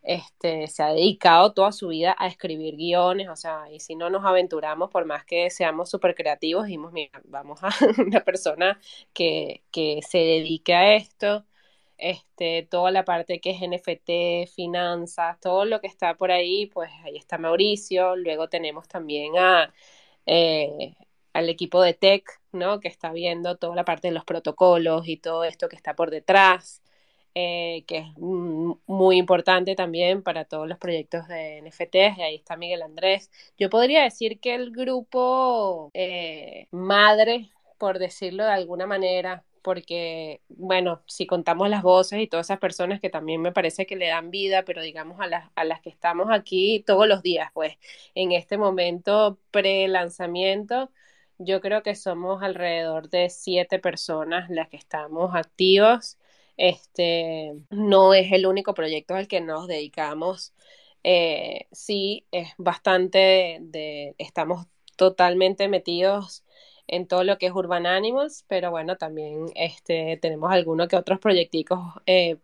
[0.03, 4.11] este, se ha dedicado toda su vida a escribir guiones, o sea, y si no
[4.11, 7.71] nos aventuramos, por más que seamos súper creativos, dijimos, mira, vamos a
[8.07, 8.81] una persona
[9.13, 11.45] que, que se dedique a esto,
[11.99, 16.91] este, toda la parte que es NFT, finanzas, todo lo que está por ahí, pues
[17.05, 19.73] ahí está Mauricio, luego tenemos también a...
[20.27, 20.95] Eh,
[21.33, 22.81] al equipo de tech, ¿no?
[22.81, 26.11] Que está viendo toda la parte de los protocolos y todo esto que está por
[26.11, 26.83] detrás,
[27.35, 32.19] eh, que es muy importante también para todos los proyectos de NFTs.
[32.19, 33.31] Y ahí está Miguel Andrés.
[33.59, 41.03] Yo podría decir que el grupo eh, madre, por decirlo de alguna manera, porque, bueno,
[41.07, 44.31] si contamos las voces y todas esas personas que también me parece que le dan
[44.31, 47.79] vida, pero digamos a las, a las que estamos aquí todos los días, pues
[48.15, 50.91] en este momento pre-lanzamiento,
[51.39, 56.19] yo creo que somos alrededor de siete personas las que estamos activos.
[56.57, 60.53] Este no es el único proyecto al que nos dedicamos.
[61.05, 64.67] Eh, sí, es bastante de, estamos
[64.97, 66.45] totalmente metidos
[66.87, 71.19] en todo lo que es Urban Animals, pero bueno, también este, tenemos algunos que otros
[71.21, 72.39] proyecticos eh,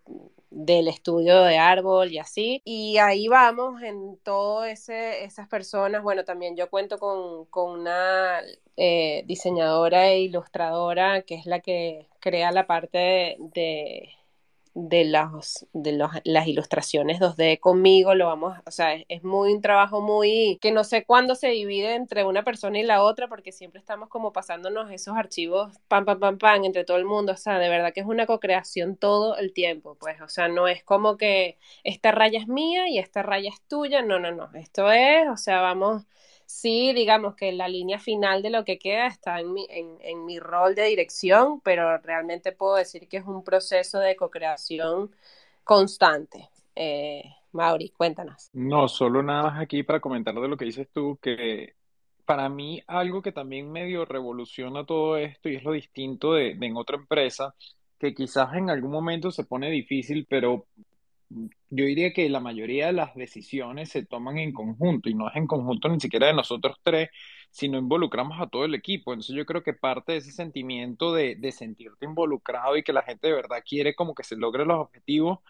[0.51, 2.63] del estudio de árbol y así.
[2.65, 6.03] Y ahí vamos en todas esas personas.
[6.03, 8.41] Bueno, también yo cuento con, con una
[8.77, 14.11] eh, diseñadora e ilustradora que es la que crea la parte de
[15.05, 15.93] las, de
[16.25, 20.85] las ilustraciones 2D conmigo, lo vamos, o sea, es, muy un trabajo muy, que no
[20.85, 24.91] sé cuándo se divide entre una persona y la otra, porque siempre estamos como pasándonos
[24.91, 28.01] esos archivos, pam, pam, pam, pam, entre todo el mundo, o sea, de verdad que
[28.01, 32.39] es una co-creación todo el tiempo, pues, o sea, no es como que esta raya
[32.39, 36.05] es mía y esta raya es tuya, no, no, no, esto es, o sea, vamos
[36.51, 40.41] Sí, digamos que la línea final de lo que queda está en mi, en, mi
[40.41, 45.15] rol de dirección, pero realmente puedo decir que es un proceso de co-creación
[45.63, 46.49] constante.
[46.75, 48.49] Eh, Mauri, cuéntanos.
[48.55, 51.75] No, solo nada más aquí para comentar de lo que dices tú, que
[52.25, 56.67] para mí algo que también medio revoluciona todo esto y es lo distinto de, de
[56.67, 57.55] en otra empresa,
[57.99, 60.65] que quizás en algún momento se pone difícil, pero
[61.31, 65.37] yo diría que la mayoría de las decisiones se toman en conjunto y no es
[65.37, 67.11] en conjunto ni siquiera de nosotros tres,
[67.51, 69.13] sino involucramos a todo el equipo.
[69.13, 73.03] Entonces yo creo que parte de ese sentimiento de, de sentirte involucrado y que la
[73.03, 75.41] gente de verdad quiere como que se logre los objetivos,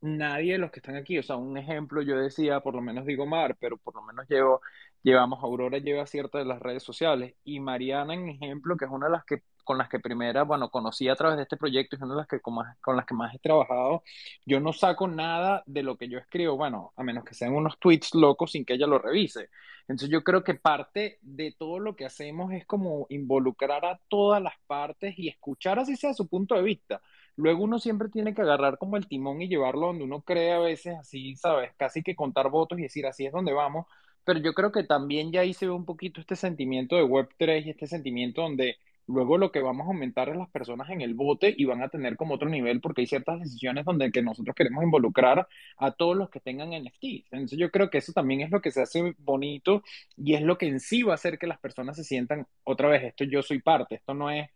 [0.00, 3.06] nadie de los que están aquí, o sea, un ejemplo yo decía, por lo menos
[3.06, 4.62] digo Mar, pero por lo menos llevo,
[5.02, 9.06] llevamos, Aurora lleva ciertas de las redes sociales y Mariana en ejemplo, que es una
[9.06, 12.02] de las que con las que primera, bueno, conocí a través de este proyecto, es
[12.02, 14.02] una de las que con, con, las que más he trabajado.
[14.44, 17.78] Yo no saco nada de lo que yo escribo, bueno, a menos que sean unos
[17.78, 19.48] tweets locos sin que ella lo revise.
[19.82, 24.42] Entonces yo creo que parte de todo lo que hacemos es como involucrar a todas
[24.42, 27.00] las partes y escuchar así sea su punto de vista.
[27.36, 30.58] Luego uno siempre tiene que agarrar como el timón y llevarlo donde uno cree a
[30.58, 31.72] veces así, ¿sabes?
[31.76, 33.86] Casi que contar votos y decir así es donde vamos.
[34.24, 37.66] Pero yo creo que también ya ahí se ve un poquito este sentimiento de Web3
[37.66, 41.14] y este sentimiento donde luego lo que vamos a aumentar es las personas en el
[41.14, 44.54] bote y van a tener como otro nivel porque hay ciertas decisiones donde que nosotros
[44.54, 47.26] queremos involucrar a todos los que tengan NFTs.
[47.32, 49.82] Entonces yo creo que eso también es lo que se hace bonito
[50.16, 52.88] y es lo que en sí va a hacer que las personas se sientan otra
[52.88, 54.48] vez, esto yo soy parte, esto no es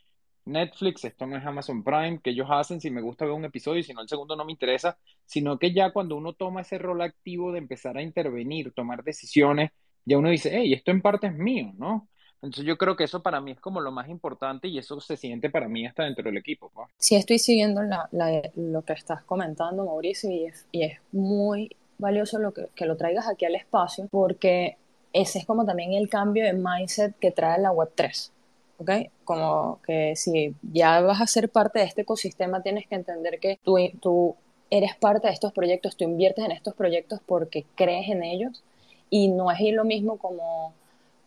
[0.47, 3.81] Netflix, esto no es Amazon Prime, que ellos hacen si me gusta ver un episodio
[3.81, 6.79] y si no el segundo no me interesa, sino que ya cuando uno toma ese
[6.79, 9.71] rol activo de empezar a intervenir, tomar decisiones,
[10.05, 12.09] ya uno dice, hey, esto en parte es mío, ¿no?
[12.45, 15.17] Entonces yo creo que eso para mí es como lo más importante y eso se
[15.17, 16.71] siente para mí hasta dentro del equipo.
[16.75, 16.91] ¿no?
[16.99, 22.53] Sí, estoy siguiendo lo que estás comentando, Mauricio, y es, y es muy valioso lo
[22.53, 24.77] que, que, lo traigas aquí al espacio porque
[25.15, 28.34] ese es como también el cambio de mindset que trae la Web3.
[28.79, 28.91] ¿Ok?
[29.25, 33.59] Como que si ya vas a ser parte de este ecosistema, tienes que entender que
[33.63, 34.37] tú, tú
[34.71, 38.63] eres parte de estos proyectos, tú inviertes en estos proyectos porque crees en ellos
[39.11, 40.75] y no es lo mismo como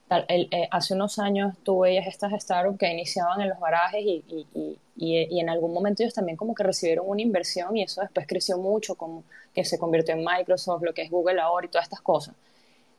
[0.09, 4.23] el, eh, hace unos años tú veías estas startups que iniciaban en los garajes y,
[4.55, 8.25] y, y, en algún momento ellos también como que recibieron una inversión y eso después
[8.25, 11.85] creció mucho, como que se convirtió en Microsoft, lo que es Google ahora y todas
[11.85, 12.35] estas cosas.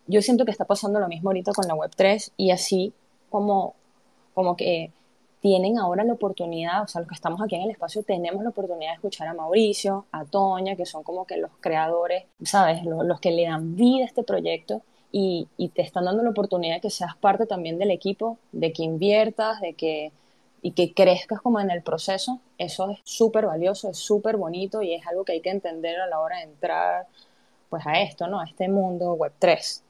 [0.07, 2.93] Yo siento que está pasando lo mismo ahorita con la Web3 y así
[3.31, 3.75] como,
[4.39, 4.93] como que
[5.41, 8.51] tienen ahora la oportunidad, o sea, los que estamos aquí en el espacio tenemos la
[8.51, 12.85] oportunidad de escuchar a Mauricio, a Toña, que son como que los creadores, ¿sabes?
[12.85, 16.81] Los, que le dan vida a este proyecto y, te están dando la oportunidad de
[16.83, 20.13] que seas parte también del equipo, de que inviertas, de que
[20.63, 24.95] y que crezcas como en el proceso, eso es súper valioso, es súper bonito y
[24.95, 27.09] es algo que hay que entender a la hora de entrar
[27.71, 28.39] pues a esto, ¿no?
[28.39, 29.83] A este mundo web 3.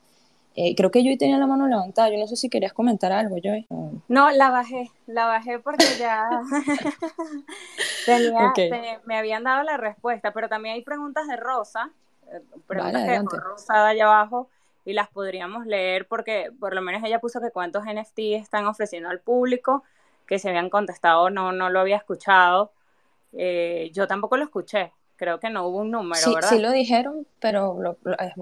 [0.61, 3.37] Eh, creo que Joy tenía la mano levantada, yo no sé si querías comentar algo,
[3.41, 3.69] Joy.
[4.09, 6.29] No, la bajé, la bajé porque ya
[8.57, 11.93] tenía, me habían dado la respuesta, pero también hay preguntas de Rosa,
[12.33, 14.49] eh, preguntas vale, que Rosa allá abajo,
[14.85, 19.11] y las podríamos leer porque por lo menos ella puso que cuántos NFT están ofreciendo
[19.11, 19.85] al público,
[20.27, 22.73] que se habían contestado, no, no lo había escuchado.
[23.33, 26.49] Eh, yo tampoco lo escuché, creo que no hubo un número, sí, ¿verdad?
[26.49, 27.99] Sí lo dijeron, pero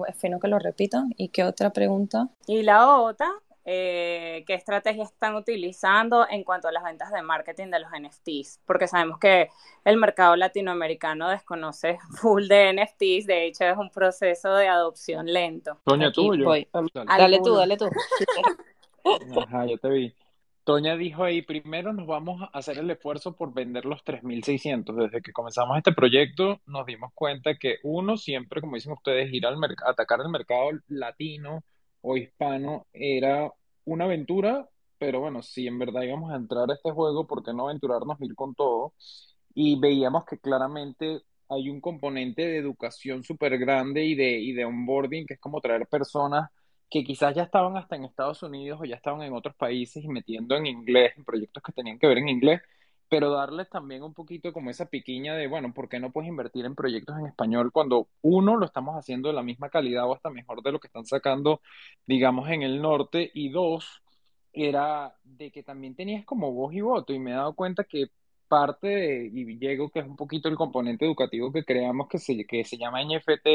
[0.07, 1.13] es fino que lo repitan.
[1.17, 2.29] ¿Y qué otra pregunta?
[2.45, 3.27] Y la otra
[3.69, 8.61] eh, qué estrategias están utilizando en cuanto a las ventas de marketing de los NFTs,
[8.65, 9.49] porque sabemos que
[9.83, 15.77] el mercado latinoamericano desconoce full de NFTs, de hecho es un proceso de adopción lento.
[15.83, 15.97] Tú
[16.33, 16.49] yo.
[16.93, 17.41] Dale.
[17.43, 17.89] tú, dale tú.
[19.41, 20.15] Ajá, yo te vi.
[20.67, 24.97] Toña dijo ahí, primero nos vamos a hacer el esfuerzo por vender los 3.600.
[24.97, 29.45] Desde que comenzamos este proyecto nos dimos cuenta que uno siempre, como dicen ustedes, ir
[29.45, 31.63] al atacar el mercado latino
[32.01, 33.49] o hispano era
[33.85, 37.53] una aventura, pero bueno, si en verdad íbamos a entrar a este juego, ¿por qué
[37.53, 38.93] no aventurarnos ir con todo?
[39.53, 44.65] Y veíamos que claramente hay un componente de educación súper grande y de, y de
[44.65, 46.49] onboarding, que es como traer personas
[46.89, 50.07] que quizás ya estaban hasta en Estados Unidos o ya estaban en otros países y
[50.07, 52.61] metiendo en inglés, en proyectos que tenían que ver en inglés,
[53.09, 56.65] pero darles también un poquito como esa piquiña de, bueno, ¿por qué no puedes invertir
[56.65, 60.29] en proyectos en español cuando uno lo estamos haciendo de la misma calidad o hasta
[60.29, 61.61] mejor de lo que están sacando,
[62.05, 63.31] digamos, en el norte?
[63.33, 64.03] Y dos,
[64.53, 68.07] era de que también tenías como voz y voto y me he dado cuenta que
[68.47, 72.45] parte de, y llego que es un poquito el componente educativo que creamos que se,
[72.45, 73.47] que se llama NFT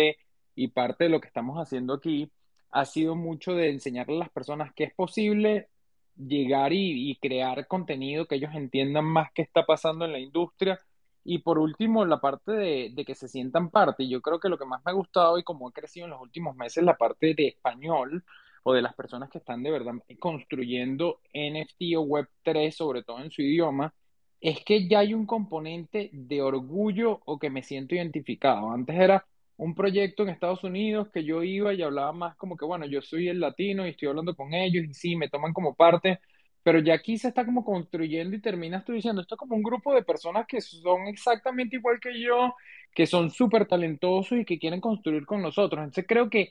[0.54, 2.30] y parte de lo que estamos haciendo aquí
[2.72, 5.68] ha sido mucho de enseñarle a las personas que es posible
[6.16, 10.78] llegar y, crear contenido que ellos entiendan más qué está pasando en la industria.
[11.24, 14.08] Y por último, la parte de, que se sientan parte.
[14.08, 16.20] Yo creo que lo que más me ha gustado y como he crecido en los
[16.20, 18.24] últimos meses, la parte de español
[18.64, 23.30] o de las personas que están de verdad construyendo NFT o Web3, sobre todo en
[23.30, 23.94] su idioma,
[24.40, 28.70] es que ya hay un componente de orgullo o que me siento identificado.
[28.70, 29.26] Antes era,
[29.56, 33.02] un proyecto en Estados Unidos que yo iba y hablaba más como que, bueno, yo
[33.02, 36.20] soy el latino y estoy hablando con ellos y sí, me toman como parte,
[36.62, 39.62] pero ya aquí se está como construyendo y terminas tú diciendo, esto es como un
[39.62, 42.54] grupo de personas que son exactamente igual que yo,
[42.94, 45.80] que son súper talentosos y que quieren construir con nosotros.
[45.80, 46.50] Entonces creo que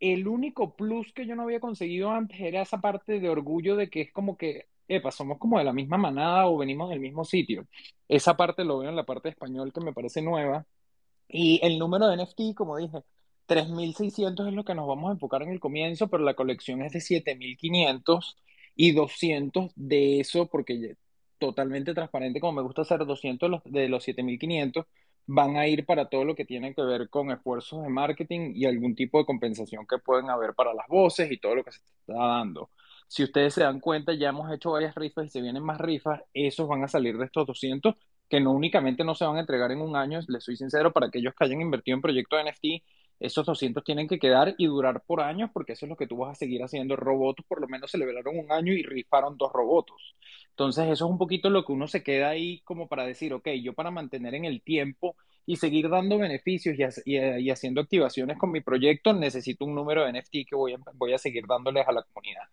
[0.00, 3.90] el único plus que yo no había conseguido antes era esa parte de orgullo de
[3.90, 7.24] que es como que, epa, somos como de la misma manada o venimos del mismo
[7.24, 7.66] sitio.
[8.08, 10.66] Esa parte lo veo en la parte español que me parece nueva.
[11.28, 13.02] Y el número de NFT, como dije,
[13.46, 16.92] 3.600 es lo que nos vamos a enfocar en el comienzo, pero la colección es
[16.92, 18.36] de 7.500
[18.76, 20.96] y 200 de eso, porque
[21.38, 24.86] totalmente transparente, como me gusta hacer 200 de los 7.500,
[25.26, 28.64] van a ir para todo lo que tiene que ver con esfuerzos de marketing y
[28.64, 31.78] algún tipo de compensación que pueden haber para las voces y todo lo que se
[31.78, 32.70] está dando.
[33.08, 36.22] Si ustedes se dan cuenta, ya hemos hecho varias rifas y se vienen más rifas,
[36.32, 37.94] esos van a salir de estos 200
[38.28, 41.06] que no únicamente no se van a entregar en un año, les soy sincero, para
[41.06, 42.84] aquellos que hayan invertido en proyectos de NFT,
[43.20, 46.18] esos 200 tienen que quedar y durar por años porque eso es lo que tú
[46.18, 46.94] vas a seguir haciendo.
[46.94, 49.92] Robots por lo menos celebraron un año y rifaron dos robots.
[50.50, 53.48] Entonces eso es un poquito lo que uno se queda ahí como para decir, ok,
[53.62, 55.16] yo para mantener en el tiempo
[55.46, 56.76] y seguir dando beneficios
[57.06, 61.12] y, haciendo activaciones con mi proyecto necesito un número de NFT que voy a, voy
[61.12, 62.44] a seguir dándoles a la comunidad.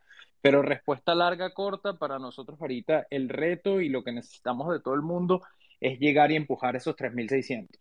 [0.41, 4.93] Pero respuesta larga, corta, para nosotros ahorita el reto y lo que necesitamos de todo
[4.93, 5.41] el mundo
[5.79, 7.79] es llegar y empujar esos 3.600.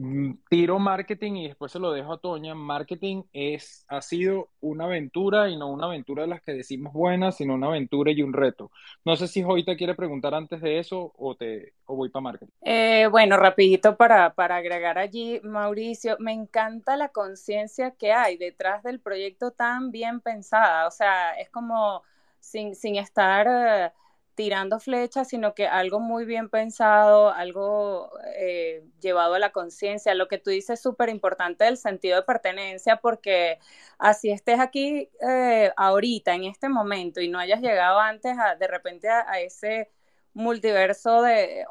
[0.00, 2.54] Mm, tiro marketing y después se lo dejo a Toña.
[2.54, 7.36] Marketing es, ha sido una aventura y no una aventura de las que decimos buenas,
[7.36, 8.70] sino una aventura y un reto.
[9.04, 12.22] No sé si Joy te quiere preguntar antes de eso o, te, o voy para
[12.22, 12.52] marketing.
[12.62, 18.84] Eh, bueno, rapidito para, para agregar allí, Mauricio, me encanta la conciencia que hay detrás
[18.84, 20.86] del proyecto tan bien pensada.
[20.86, 22.02] O sea, es como
[22.38, 23.48] sin, sin estar...
[23.48, 23.92] Eh,
[24.38, 30.14] tirando flechas, sino que algo muy bien pensado, algo eh, llevado a la conciencia.
[30.14, 33.58] Lo que tú dices es súper importante el sentido de pertenencia, porque
[33.98, 39.08] así estés aquí eh, ahorita, en este momento, y no hayas llegado antes de repente
[39.08, 39.90] a, ese
[40.34, 41.64] multiverso de,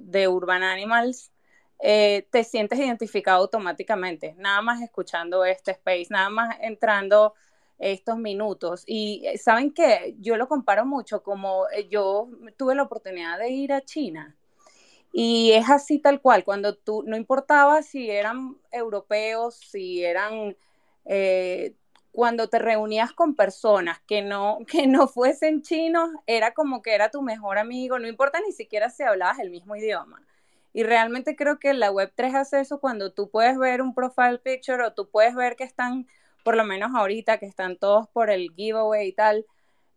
[0.00, 1.30] de Urban Animals,
[1.78, 7.34] eh, te sientes identificado automáticamente, nada más escuchando este space, nada más entrando
[7.78, 8.84] estos minutos.
[8.86, 13.50] Y eh, saben que yo lo comparo mucho como eh, yo tuve la oportunidad de
[13.50, 14.36] ir a China.
[15.12, 20.56] Y es así tal cual, cuando tú, no importaba si eran europeos, si eran,
[21.04, 21.74] eh,
[22.10, 27.10] cuando te reunías con personas que no, que no fuesen chinos, era como que era
[27.10, 30.20] tu mejor amigo, no importa ni siquiera si hablabas el mismo idioma.
[30.72, 34.84] Y realmente creo que la Web3 hace eso cuando tú puedes ver un profile picture
[34.84, 36.08] o tú puedes ver que están
[36.44, 39.46] por lo menos ahorita que están todos por el giveaway y tal,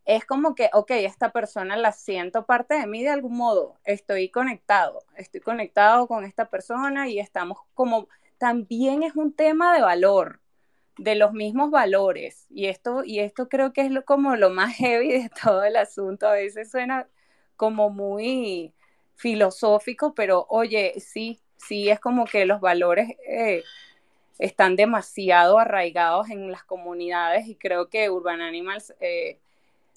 [0.05, 4.29] es como que, ok, esta persona la siento parte de mí de algún modo, estoy
[4.29, 10.41] conectado, estoy conectado con esta persona y estamos como, también es un tema de valor,
[10.97, 12.47] de los mismos valores.
[12.49, 15.75] Y esto, y esto creo que es lo, como lo más heavy de todo el
[15.75, 16.27] asunto.
[16.27, 17.07] A veces suena
[17.55, 18.73] como muy
[19.15, 23.63] filosófico, pero oye, sí, sí es como que los valores eh,
[24.39, 29.39] están demasiado arraigados en las comunidades y creo que Urban Animals eh,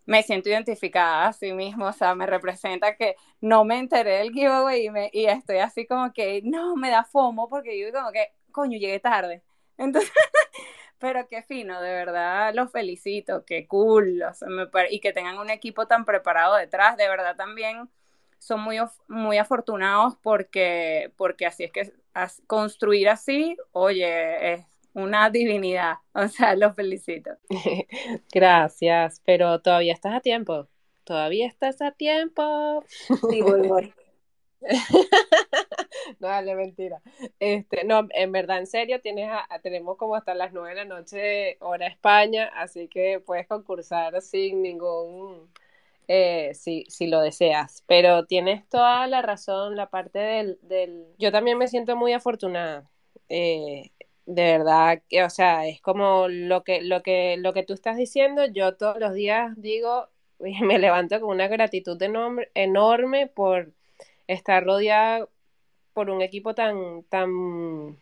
[0.06, 4.32] me siento identificada a sí mismo, o sea, me representa que no me enteré del
[4.32, 8.10] giveaway y, me, y estoy así como que no, me da fomo porque yo como
[8.12, 9.42] que, coño, llegué tarde.
[9.78, 10.10] Entonces,
[10.98, 14.48] pero qué fino, de verdad los felicito, qué cool, o sea,
[14.90, 17.88] y que tengan un equipo tan preparado detrás, de verdad también
[18.40, 21.92] son muy, muy afortunados porque, porque así es que
[22.46, 25.98] construir así, oye, es una divinidad.
[26.12, 27.30] O sea, los felicito.
[28.32, 30.68] Gracias, pero todavía estás a tiempo.
[31.04, 32.84] Todavía estás a tiempo.
[33.30, 33.94] Sí, voy, voy.
[36.18, 37.00] no, dale, mentira.
[37.38, 39.30] Este, no, en verdad, en serio, tienes
[39.62, 44.62] tenemos como hasta las nueve de la noche hora España, así que puedes concursar sin
[44.62, 45.48] ningún
[46.12, 47.84] eh, si, si lo deseas.
[47.86, 51.06] Pero tienes toda la razón, la parte del...
[51.18, 52.90] Yo también me siento muy afortunada.
[53.28, 53.92] Eh,
[54.26, 57.96] de verdad, que, o sea, es como lo que, lo, que, lo que tú estás
[57.96, 60.08] diciendo, yo todos los días digo,
[60.40, 63.72] me levanto con una gratitud enorme, enorme por
[64.26, 65.28] estar rodeada
[65.92, 67.98] por un equipo tan, tan,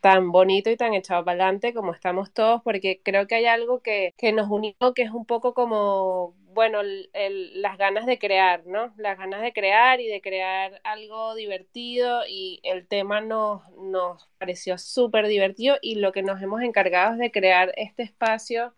[0.00, 3.82] tan bonito y tan echado para adelante como estamos todos, porque creo que hay algo
[3.82, 8.92] que, que nos unió, que es un poco como bueno, las ganas de crear, ¿no?
[8.96, 14.78] Las ganas de crear y de crear algo divertido y el tema nos, nos pareció
[14.78, 18.74] súper divertido y lo que nos hemos encargado es de crear este espacio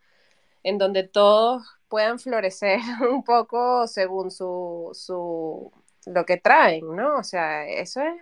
[0.63, 5.73] en donde todos puedan florecer un poco según su, su
[6.07, 7.17] lo que traen, ¿no?
[7.19, 8.15] O sea, eso es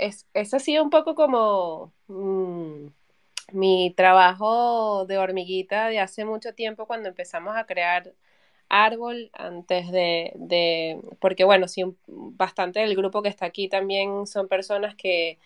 [0.00, 2.86] es, eso ha sido un poco como mm,
[3.52, 8.14] mi trabajo de hormiguita de hace mucho tiempo cuando empezamos a crear
[8.70, 14.48] árbol antes de, de porque bueno, sí, bastante del grupo que está aquí también son
[14.48, 15.38] personas que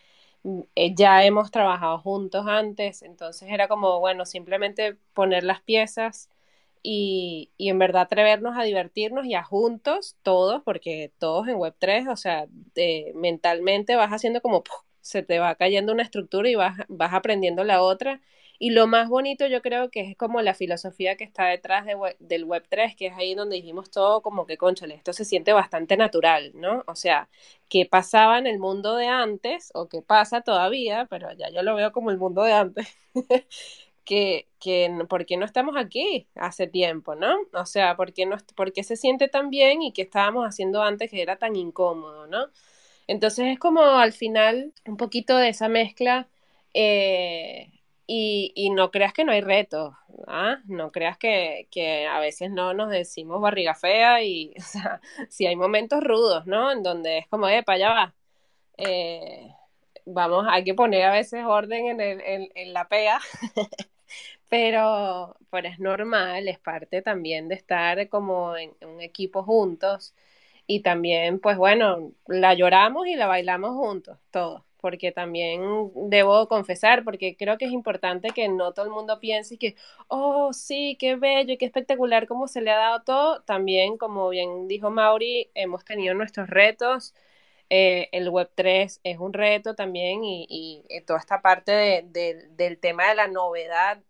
[0.44, 6.30] mm, eh, ya hemos trabajado juntos antes, entonces era como, bueno, simplemente poner las piezas
[6.82, 12.08] y, y, en verdad atrevernos a divertirnos y a juntos, todos, porque todos en Web3,
[12.08, 12.46] o sea,
[13.14, 14.62] mentalmente vas haciendo como,
[15.00, 18.20] se te va cayendo una estructura y vas, vas aprendiendo la otra.
[18.58, 21.96] Y lo más bonito yo creo que es como la filosofía que está detrás de
[22.20, 25.96] del Web3, que es ahí donde dijimos todo como que, conchale, esto se siente bastante
[25.96, 26.84] natural, ¿no?
[26.86, 27.28] O sea,
[27.68, 31.74] que pasaba en el mundo de antes, o que pasa todavía, pero ya yo lo
[31.74, 32.88] veo como el mundo de antes,
[34.04, 37.36] que, que ¿por qué no estamos aquí hace tiempo, no?
[37.54, 40.82] O sea, ¿por qué, no, ¿por qué se siente tan bien y qué estábamos haciendo
[40.82, 42.48] antes que era tan incómodo, no?
[43.06, 46.28] Entonces es como al final un poquito de esa mezcla
[46.74, 47.70] eh,
[48.06, 49.94] y, y, no creas que no hay retos,
[50.26, 50.58] ¿ah?
[50.66, 55.46] no creas que, que, a veces no nos decimos barriga fea y, o sea, si
[55.46, 56.70] hay momentos rudos, ¿no?
[56.72, 58.14] En donde es como, epa, ya va.
[58.78, 59.50] Eh,
[60.06, 63.20] vamos, hay que poner a veces orden en, el, en, en la pea
[64.48, 70.14] pero, pero es normal, es parte también de estar como en, un equipo juntos
[70.66, 75.62] y también, pues bueno, la lloramos y la bailamos juntos, todos, porque también
[75.94, 79.76] debo confesar, porque creo que es importante que no todo el mundo piense que,
[80.08, 83.40] oh, sí, qué bello y qué espectacular cómo se le ha dado todo.
[83.44, 87.14] También, como bien dijo Mauri, hemos tenido nuestros retos.
[87.70, 93.08] Eh, el Web3 es un reto también y, y toda esta parte de, del tema
[93.08, 94.02] de la novedad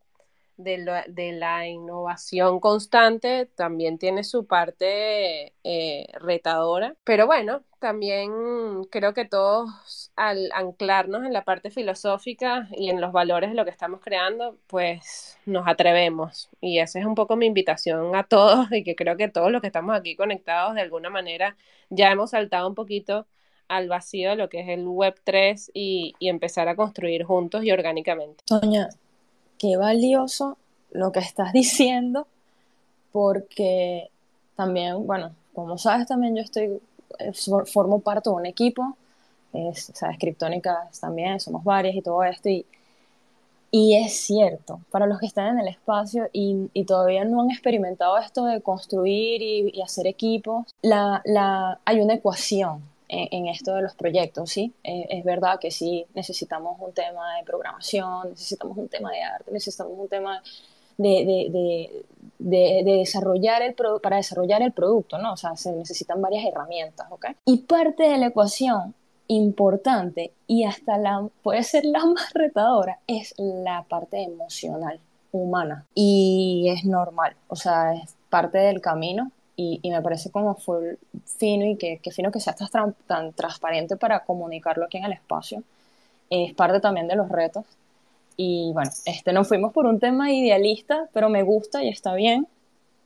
[0.56, 9.24] de la, innovación constante también tiene su parte eh, retadora, pero bueno, también creo que
[9.24, 14.00] todos al anclarnos en la parte filosófica y en los valores de lo que estamos
[14.00, 16.48] creando, pues nos atrevemos.
[16.60, 19.60] Y esa es un poco mi invitación a todos y que creo que todos los
[19.60, 21.56] que estamos aquí conectados de alguna manera
[21.90, 23.26] ya hemos saltado un poquito
[23.68, 27.64] al vacío de lo que es el Web 3 y, y empezar a construir juntos
[27.64, 28.44] y orgánicamente.
[29.64, 30.58] Qué valioso
[30.92, 32.26] lo que estás diciendo,
[33.12, 34.10] porque
[34.56, 36.80] también, bueno, como sabes, también yo estoy,
[37.18, 38.96] eh, formo parte de un equipo,
[39.52, 42.66] es, sabes, Criptónicas también, somos varias y todo esto, y,
[43.70, 47.50] y es cierto, para los que están en el espacio y, y todavía no han
[47.50, 53.82] experimentado esto de construir y, hacer equipos, la, la, hay una ecuación en, esto de
[53.82, 54.72] los proyectos, ¿sí?
[54.82, 59.50] Eh, es verdad que sí necesitamos un tema de programación, necesitamos un tema de arte,
[59.52, 60.42] necesitamos un tema
[60.96, 62.04] de,
[62.38, 65.32] desarrollar el para desarrollar el producto, ¿no?
[65.32, 67.26] O sea, se necesitan varias herramientas, ¿ok?
[67.44, 68.94] Y parte de la ecuación
[69.26, 75.00] importante y hasta la puede ser la más retadora es la parte emocional
[75.32, 80.94] humana y es normal, o sea, es parte del camino y, me parece como full
[81.24, 85.62] fino y que, fino que sea tan, tan transparente para comunicarlo aquí en el espacio.
[86.30, 87.64] Es parte también de los retos.
[88.36, 92.48] Y bueno, este, nos fuimos por un tema idealista, pero me gusta y está bien.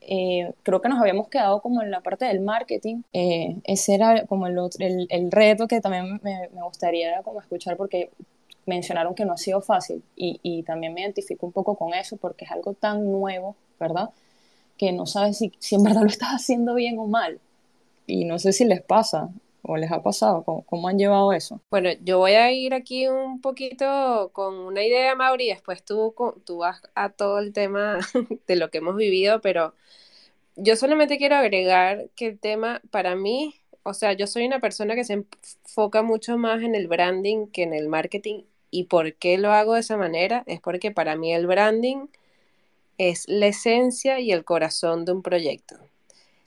[0.00, 3.02] Eh, creo que nos habíamos quedado como en la parte del marketing.
[3.12, 7.76] Eh, ese era como el, el, el, reto que también me, me, gustaría como escuchar
[7.76, 8.10] porque
[8.64, 12.16] mencionaron que no ha sido fácil y, y, también me identifico un poco con eso
[12.16, 14.10] porque es algo tan nuevo, ¿verdad?
[14.78, 17.40] Que no sabes si, si en verdad lo estás haciendo bien o mal.
[18.06, 19.30] Y no sé si les pasa
[19.62, 21.60] o les ha pasado, ¿Cómo, han llevado eso?
[21.70, 26.14] Bueno, yo voy a ir aquí un poquito con una idea, Mauri, y después tú,
[26.46, 27.98] tú vas a todo el tema
[28.46, 29.74] de lo que hemos vivido, pero
[30.56, 34.94] yo solamente quiero agregar que el tema para mí, o sea, yo soy una persona
[34.94, 38.44] que se enfoca mucho más en el branding que en el marketing.
[38.70, 40.44] ¿Y por qué lo hago de esa manera?
[40.46, 42.06] Es porque para mí el branding
[42.98, 45.76] es la esencia y el corazón de un proyecto.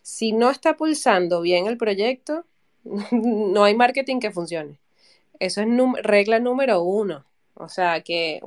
[0.03, 2.45] Si no está pulsando bien el proyecto,
[3.11, 4.77] no hay marketing que funcione.
[5.39, 5.67] Eso es
[6.03, 7.25] regla número uno.
[7.55, 8.41] O sea que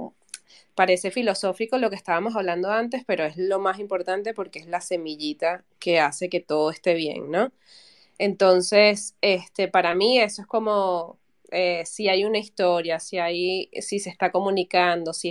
[0.74, 4.80] parece filosófico lo que estábamos hablando antes, pero es lo más importante porque es la
[4.80, 7.52] semillita que hace que todo esté bien, ¿no?
[8.18, 11.18] Entonces, este, para mí eso es como
[11.50, 15.30] eh, si hay una historia, si hay, si se está comunicando, si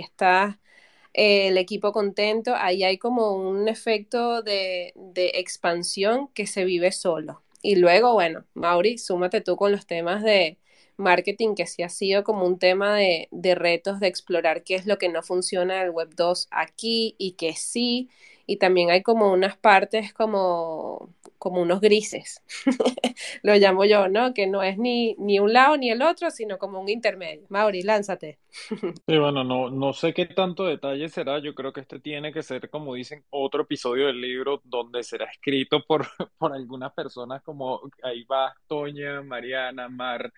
[1.14, 4.92] el equipo contento, ahí hay como un efecto de,
[5.34, 7.42] expansión que se vive solo.
[7.62, 10.58] Y luego, bueno, Mauri, súmate tú con los temas de
[10.96, 14.86] marketing, que sí ha sido como un tema de, de retos de explorar qué es
[14.86, 18.10] lo que no funciona del Web 2 aquí y que sí,
[18.46, 21.10] y también hay como unas partes como,
[21.44, 22.42] como unos grises,
[23.42, 24.32] lo llamo yo, ¿no?
[24.32, 27.44] Que no es ni, ni un lado ni el otro, sino como un intermedio.
[27.50, 28.38] Mauri, lánzate.
[29.06, 32.42] Sí, bueno, no, no sé qué tanto detalle será, yo creo que este tiene que
[32.42, 36.06] ser, como dicen, otro episodio del libro donde será escrito por,
[36.38, 40.32] por algunas personas como ahí va Toña, Mariana, Mar,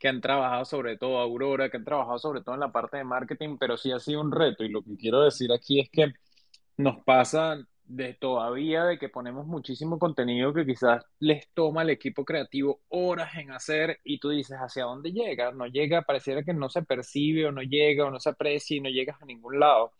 [0.00, 3.04] que han trabajado sobre todo, Aurora, que han trabajado sobre todo en la parte de
[3.04, 4.64] marketing, pero sí ha sido un reto.
[4.64, 6.12] Y lo que quiero decir aquí es que
[6.76, 7.56] nos pasa
[7.90, 13.34] de todavía de que ponemos muchísimo contenido que quizás les toma al equipo creativo horas
[13.36, 15.50] en hacer y tú dices, ¿hacia dónde llega?
[15.52, 18.80] No llega, pareciera que no se percibe o no llega o no se aprecia y
[18.80, 19.92] no llegas a ningún lado.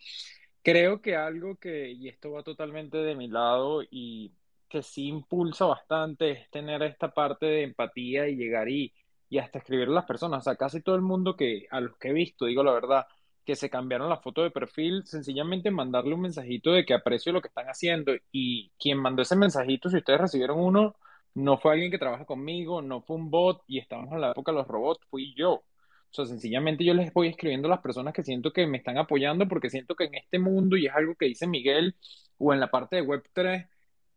[0.62, 4.32] Creo que algo que, y esto va totalmente de mi lado y
[4.68, 8.93] que sí impulsa bastante es tener esta parte de empatía y llegar y
[9.30, 10.41] y hasta escribir a las personas.
[10.41, 13.07] O sea, casi todo el mundo que a los que he visto, digo la verdad,
[13.51, 17.42] que se cambiaron la foto de perfil, sencillamente mandarle un mensajito de que aprecio lo
[17.42, 18.12] que están haciendo.
[18.30, 20.94] Y quien mandó ese mensajito, si ustedes recibieron uno,
[21.34, 24.53] no fue alguien que trabaja conmigo, no fue un bot, y estamos en la época
[24.53, 25.55] de los robots, fui yo.
[25.55, 25.64] O
[26.12, 29.48] sea, sencillamente yo les voy escribiendo a las personas que siento que me están apoyando
[29.48, 31.96] porque siento que en este mundo, y es algo que dice Miguel,
[32.38, 33.68] o en la parte de Web3,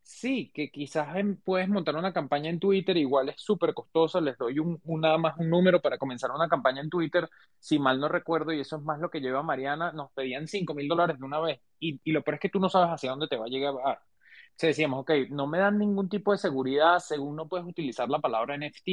[0.06, 1.08] Sí, que quizás
[1.46, 5.38] puedes montar una campaña en Twitter, igual es súper costoso, les doy un, nada más
[5.38, 8.84] un número para comenzar una campaña en Twitter, si mal no recuerdo, y eso es
[8.84, 12.22] más lo que lleva Mariana, nos pedían 5 mil dólares de una vez, y, lo
[12.22, 13.74] peor es que tú no sabes hacia dónde te va a llegar.
[13.74, 13.80] O
[14.56, 18.20] sea, decíamos, ok, no me dan ningún tipo de seguridad, según no puedes utilizar la
[18.20, 18.88] palabra NFT,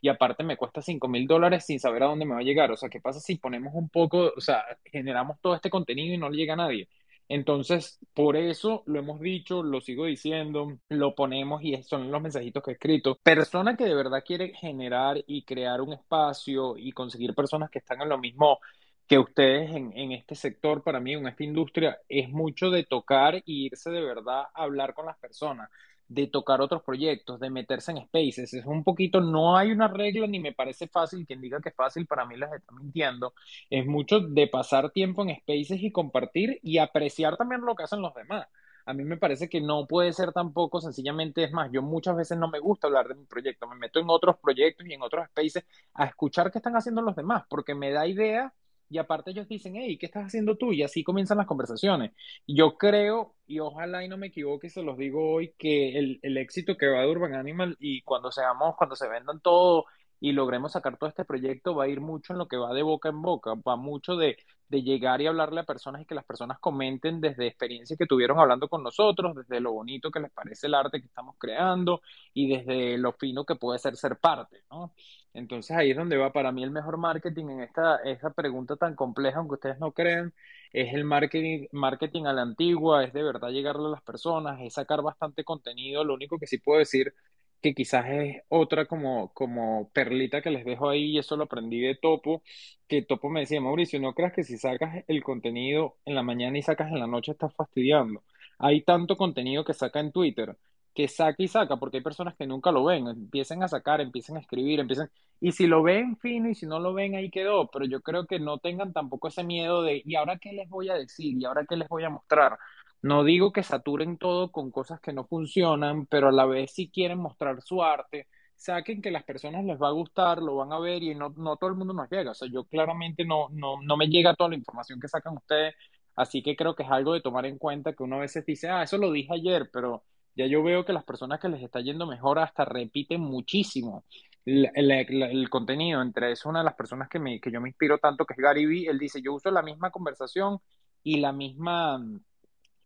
[0.00, 2.70] y aparte me cuesta 5 mil dólares sin saber a dónde me va a llegar.
[2.72, 6.18] O sea, ¿qué pasa si ponemos un poco, o sea, generamos todo este contenido y
[6.18, 6.88] no le llega a nadie?
[7.28, 12.62] Entonces, por eso lo hemos dicho, lo sigo diciendo, lo ponemos y son los mensajitos
[12.62, 13.18] que he escrito.
[13.22, 18.00] Persona que de verdad quiere generar y crear un espacio y conseguir personas que están
[18.02, 18.60] en lo mismo
[19.08, 23.36] que ustedes en, en este sector, para mí, en esta industria, es mucho de tocar
[23.36, 25.70] e irse de verdad a hablar con las personas
[26.08, 28.54] de tocar otros proyectos, de meterse en spaces.
[28.54, 31.26] Es un poquito, no hay una regla ni me parece fácil.
[31.26, 33.34] Quien diga que es fácil, para mí les está mintiendo.
[33.70, 38.02] Es mucho de pasar tiempo en spaces y compartir y apreciar también lo que hacen
[38.02, 38.46] los demás.
[38.84, 42.38] A mí me parece que no puede ser tampoco sencillamente, es más, yo muchas veces
[42.38, 45.26] no me gusta hablar de mi proyecto, me meto en otros proyectos y en otros
[45.26, 48.54] spaces a escuchar qué están haciendo los demás, porque me da idea
[48.88, 50.72] y aparte ellos dicen, hey, ¿qué estás haciendo tú?
[50.72, 52.12] Y así comienzan las conversaciones.
[52.46, 56.36] Yo creo, y ojalá y no me equivoque, se los digo hoy, que el, el
[56.38, 59.86] éxito que va de Urban Animal y cuando seamos, cuando se vendan todo
[60.20, 62.82] y logremos sacar todo este proyecto, va a ir mucho en lo que va de
[62.82, 64.36] boca en boca, va mucho de,
[64.68, 68.38] de llegar y hablarle a personas y que las personas comenten desde experiencias que tuvieron
[68.38, 72.02] hablando con nosotros, desde lo bonito que les parece el arte que estamos creando
[72.34, 74.92] y desde lo fino que puede ser ser parte, ¿no?
[75.34, 78.94] Entonces ahí es donde va para mí el mejor marketing en esta, esta pregunta tan
[78.94, 80.32] compleja, aunque ustedes no crean,
[80.72, 84.74] es el marketing, marketing a la antigua, es de verdad llegarle a las personas, es
[84.74, 87.14] sacar bastante contenido, lo único que sí puedo decir
[87.62, 91.80] que quizás es otra como, como perlita que les dejo ahí, y eso lo aprendí
[91.80, 92.42] de Topo,
[92.88, 96.58] que Topo me decía, Mauricio, no creas que si sacas el contenido en la mañana
[96.58, 98.22] y sacas en la noche estás fastidiando.
[98.58, 100.56] Hay tanto contenido que saca en Twitter,
[100.94, 104.36] que saca y saca, porque hay personas que nunca lo ven, empiecen a sacar, empiecen
[104.36, 107.70] a escribir, empiezan, y si lo ven fino y si no lo ven ahí quedó,
[107.70, 110.88] pero yo creo que no tengan tampoco ese miedo de, ¿y ahora qué les voy
[110.88, 111.36] a decir?
[111.38, 112.58] ¿Y ahora qué les voy a mostrar?
[113.02, 116.90] No digo que saturen todo con cosas que no funcionan, pero a la vez si
[116.90, 120.78] quieren mostrar su arte, saquen que las personas les va a gustar, lo van a
[120.80, 122.32] ver y no, no todo el mundo nos llega.
[122.32, 125.74] O sea, yo claramente no, no, no me llega toda la información que sacan ustedes,
[126.16, 128.68] así que creo que es algo de tomar en cuenta que uno a veces dice,
[128.68, 131.80] ah, eso lo dije ayer, pero ya yo veo que las personas que les está
[131.80, 134.04] yendo mejor hasta repiten muchísimo
[134.46, 136.02] el, contenido.
[136.02, 138.38] Entre eso, una de las personas que, me, que yo me inspiro tanto, que es
[138.38, 140.58] Gary Vee, él dice, yo uso la misma conversación
[141.02, 142.00] y la misma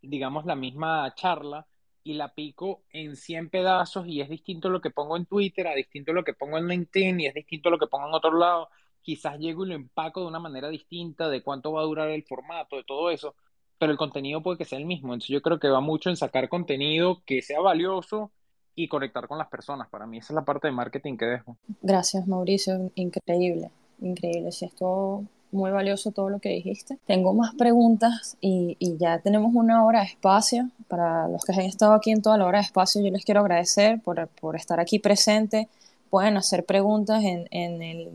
[0.02, 1.66] digamos, la misma charla
[2.02, 5.74] y la pico en 100 pedazos y es distinto lo que pongo en Twitter, a
[5.74, 8.68] distinto lo que pongo en LinkedIn y es distinto lo que pongo en otro lado.
[9.02, 12.24] Quizás llego y lo empaco de una manera distinta de cuánto va a durar el
[12.24, 13.34] formato, de todo eso,
[13.78, 15.08] pero el contenido puede que sea el mismo.
[15.12, 18.32] Entonces yo creo que va mucho en sacar contenido que sea valioso
[18.74, 19.88] y conectar con las personas.
[19.88, 21.56] Para mí esa es la parte de marketing que dejo.
[21.82, 22.90] Gracias, Mauricio.
[22.94, 23.70] Increíble,
[24.00, 24.52] increíble.
[24.52, 26.98] Si esto muy valioso todo lo que dijiste.
[27.06, 30.70] Tengo más preguntas y, ya tenemos una hora de espacio.
[30.88, 33.40] Para los que han estado aquí en toda la hora de espacio, yo les quiero
[33.40, 35.68] agradecer por, por estar aquí presente.
[36.10, 38.10] Pueden hacer preguntas en, en, el,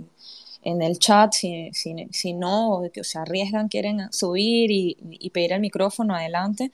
[0.64, 5.30] en el chat si, si, si no, o que se arriesgan, quieren subir y, y,
[5.30, 6.72] pedir el micrófono adelante.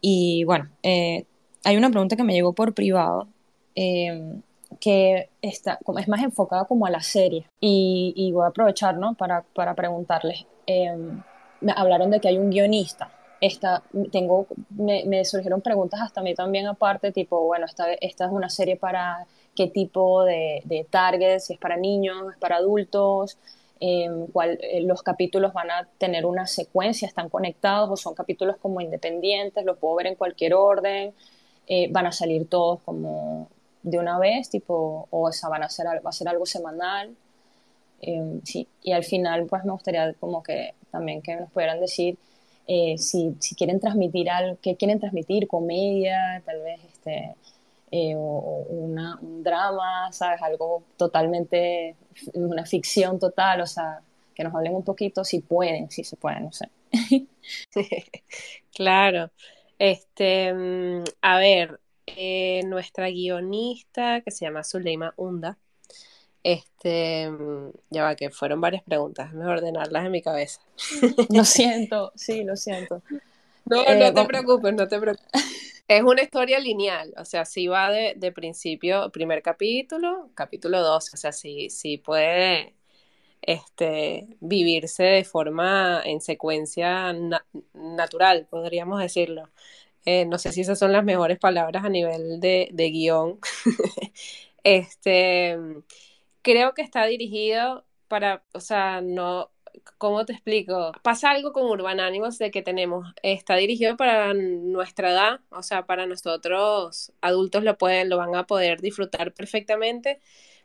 [0.00, 1.24] Y bueno, eh,
[1.64, 3.28] hay una pregunta que me llegó por privado.
[3.74, 4.40] Eh,
[4.80, 7.46] que está, es más enfocada como a la serie.
[7.60, 9.14] Y, voy a aprovechar ¿no?
[9.14, 11.22] para, para preguntarles, em,
[11.60, 13.10] me hablaron de que hay un guionista
[13.46, 18.32] esta, tengo, me, surgieron preguntas hasta a mí también aparte, tipo, bueno, esta, esta es
[18.32, 23.38] una serie para qué tipo de, de target, si es para niños, es para adultos,
[23.80, 28.80] eh, cuál, los capítulos van a tener una secuencia, están conectados o son capítulos como
[28.80, 31.12] independientes, los puedo ver en cualquier orden,
[31.66, 33.50] eh, van a salir todos como
[33.84, 37.14] de una vez, tipo, o esa van a ser, va a ser algo semanal.
[38.00, 42.18] Eh, sí, y al final, pues me gustaría como que también que nos pudieran decir
[42.66, 47.34] eh, si, si, quieren transmitir algo, qué quieren transmitir, comedia, tal vez este,
[47.90, 50.40] eh, o, un drama, ¿sabes?
[50.42, 51.96] Algo totalmente,
[52.34, 54.00] una ficción total, o sea,
[54.34, 56.70] que nos hablen un poquito si pueden, si se pueden, no sé.
[58.74, 59.30] claro.
[59.78, 65.58] Este, mm, a ver, eh, nuestra guionista, que se llama Zuleima Unda,
[66.42, 67.30] este,
[67.90, 70.60] ya va, que fueron varias preguntas, me ordenarlas en mi cabeza.
[71.30, 73.02] Lo siento, sí, lo siento.
[73.64, 75.42] No, no eh, te preocupes, no te preocupes.
[75.88, 81.12] Es una historia lineal, o sea, sí va de, de principio, primer capítulo, capítulo 2,
[81.12, 82.74] o sea, sí, sí puede
[83.46, 87.14] este, vivirse de forma en secuencia
[87.74, 89.50] natural, podríamos decirlo.
[90.04, 93.38] Eh, no sé si esas son las mejores palabras a nivel de, de guion.
[94.64, 95.58] este,
[96.42, 99.50] creo que está dirigido para, o sea, no,
[99.98, 100.92] ¿cómo te explico?
[101.02, 105.86] Pasa algo con Urban Animals de que tenemos, está dirigido para nuestra edad, o sea,
[105.86, 110.20] para nosotros adultos lo pueden, lo van a poder disfrutar perfectamente,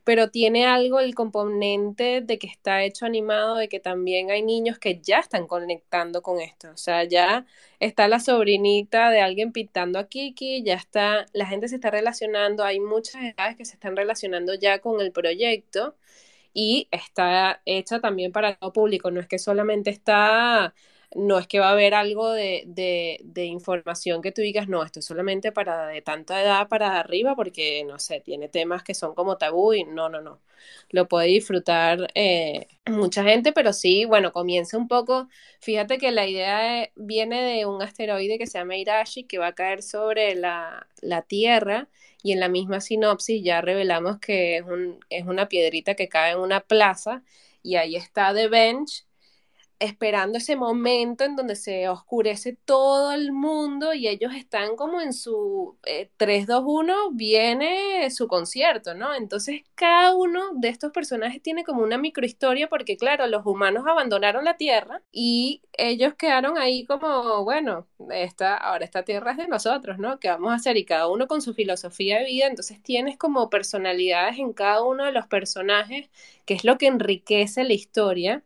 [0.10, 4.80] pero tiene algo el componente de que está hecho animado, de que también hay niños
[4.80, 7.46] que ya están conectando con esto, o sea, ya
[7.80, 12.64] está la sobrinita de alguien pintando a Kiki, ya está, la gente se está relacionando,
[12.64, 15.96] hay muchas edades que se están relacionando ya con el proyecto
[16.56, 20.74] y está hecha también para todo público, no es que solamente está
[21.16, 25.00] no es que va a haber algo de, de, información que tú digas, no, esto
[25.00, 29.16] es solamente para de tanta edad para arriba, porque, no sé, tiene temas que son
[29.16, 30.40] como tabú y no, no, no.
[30.92, 35.30] Lo puede disfrutar eh, mucha gente, pero sí, bueno, comienza un poco,
[35.60, 39.56] fíjate que la idea viene de un asteroide que se llama Irashi, que va a
[39.56, 41.90] caer sobre la, la Tierra,
[42.22, 46.34] y en la misma sinopsis ya revelamos que es, un, es una piedrita que cae
[46.34, 47.24] en una plaza,
[47.64, 49.06] y ahí está The Bench,
[49.80, 55.14] esperando ese momento en donde se oscurece todo el mundo y ellos están como en
[55.14, 55.78] su
[56.18, 59.16] 3, 2, 1, viene su concierto, ¿no?
[59.16, 64.44] Entonces cada uno de estos personajes tiene como una microhistoria porque claro, los humanos abandonaron
[64.46, 69.98] la Tierra y ellos quedaron ahí como, bueno, esta, ahora esta Tierra es de nosotros,
[69.98, 70.20] ¿no?
[70.20, 70.76] ¿Qué vamos a hacer?
[70.78, 75.06] Y cada uno con su filosofía de vida, entonces tienes como personalidades en cada uno
[75.06, 76.10] de los personajes,
[76.46, 78.44] que es lo que enriquece la historia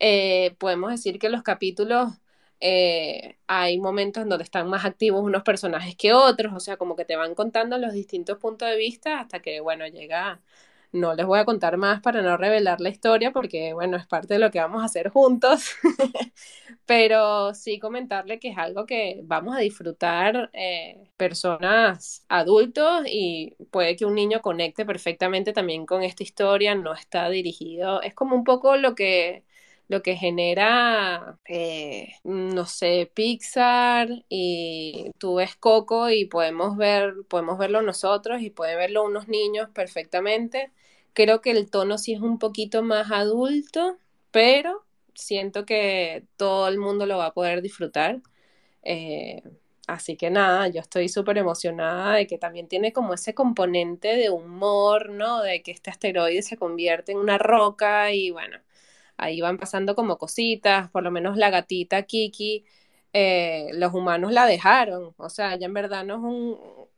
[0.00, 2.10] eh, podemos decir que los capítulos
[2.60, 6.96] eh, hay momentos en donde están más activos unos personajes que otros, o sea, como
[6.96, 10.40] que te van contando los distintos puntos de vista hasta que, bueno, llega,
[10.92, 14.34] no les voy a contar más para no revelar la historia porque, bueno, es parte
[14.34, 15.70] de lo que vamos a hacer juntos,
[16.86, 23.96] pero sí comentarle que es algo que vamos a disfrutar eh, personas adultos y puede
[23.96, 28.44] que un niño conecte perfectamente también con esta historia, no está dirigido, es como un
[28.44, 29.44] poco lo que
[29.90, 37.58] lo que genera, eh, no sé, Pixar y tú ves Coco y podemos ver, podemos
[37.58, 40.70] verlo nosotros y pueden verlo unos niños perfectamente.
[41.12, 43.98] Creo que el tono sí es un poquito más adulto,
[44.30, 44.84] pero
[45.14, 48.20] siento que todo el mundo lo va a poder disfrutar.
[48.84, 49.42] Eh,
[49.88, 54.30] así que nada, yo estoy súper emocionada de que también tiene como ese componente de
[54.30, 55.42] humor, ¿no?
[55.42, 58.58] De que este asteroide se convierte en una roca y bueno,
[59.20, 62.64] ahí van pasando como cositas, por lo menos la gatita Kiki,
[63.12, 66.20] eh, los humanos la dejaron, o sea, ella en verdad no es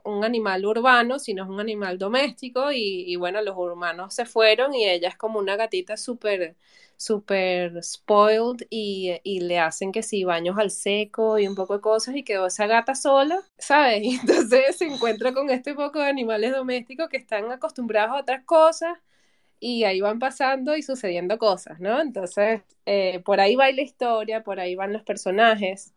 [0.04, 4.88] un, animal urbano, sino es un animal doméstico y, bueno, los humanos se fueron y
[4.88, 6.56] ella es como una gatita súper,
[6.96, 11.80] súper spoiled y, y, le hacen que sí, baños al seco y un poco de
[11.80, 14.02] cosas y quedó esa gata sola, ¿sabes?
[14.04, 18.44] Y entonces se encuentra con este poco de animales domésticos que están acostumbrados a otras
[18.44, 18.98] cosas
[19.64, 22.00] y ahí van pasando y sucediendo cosas, ¿no?
[22.00, 25.92] Entonces, eh, por ahí va la historia, por ahí van los personajes.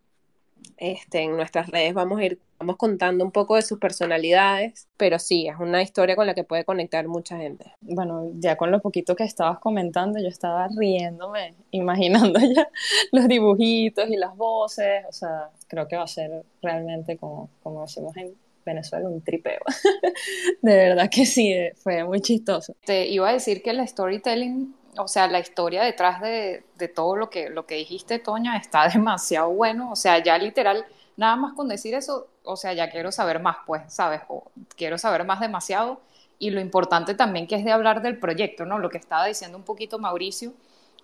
[0.77, 5.17] Este, en nuestras redes vamos a ir vamos contando un poco de sus personalidades, pero
[5.17, 7.73] sí, es una historia con la que puede conectar mucha gente.
[7.81, 12.69] Bueno, ya con lo poquito que estabas comentando, yo estaba riéndome, imaginando ya
[13.11, 17.81] los dibujitos y las voces, o sea, creo que va a ser realmente como, como
[17.81, 18.35] decimos en,
[18.65, 19.61] Venezuela un tripeo.
[20.61, 22.75] de verdad que sí, eh, fue muy chistoso.
[22.85, 26.63] Te iba a decir que el storytelling o sea, la historia detrás de,
[26.93, 29.91] todo lo que, lo que dijiste, Toña, está demasiado bueno.
[29.91, 30.85] O sea, ya literal,
[31.17, 34.21] nada más con decir eso, o sea, ya quiero saber más, pues, ¿sabes?
[34.27, 36.01] O quiero saber más demasiado.
[36.37, 38.79] Y lo importante también que es de hablar del proyecto, ¿no?
[38.79, 40.53] Lo que estaba diciendo un poquito Mauricio.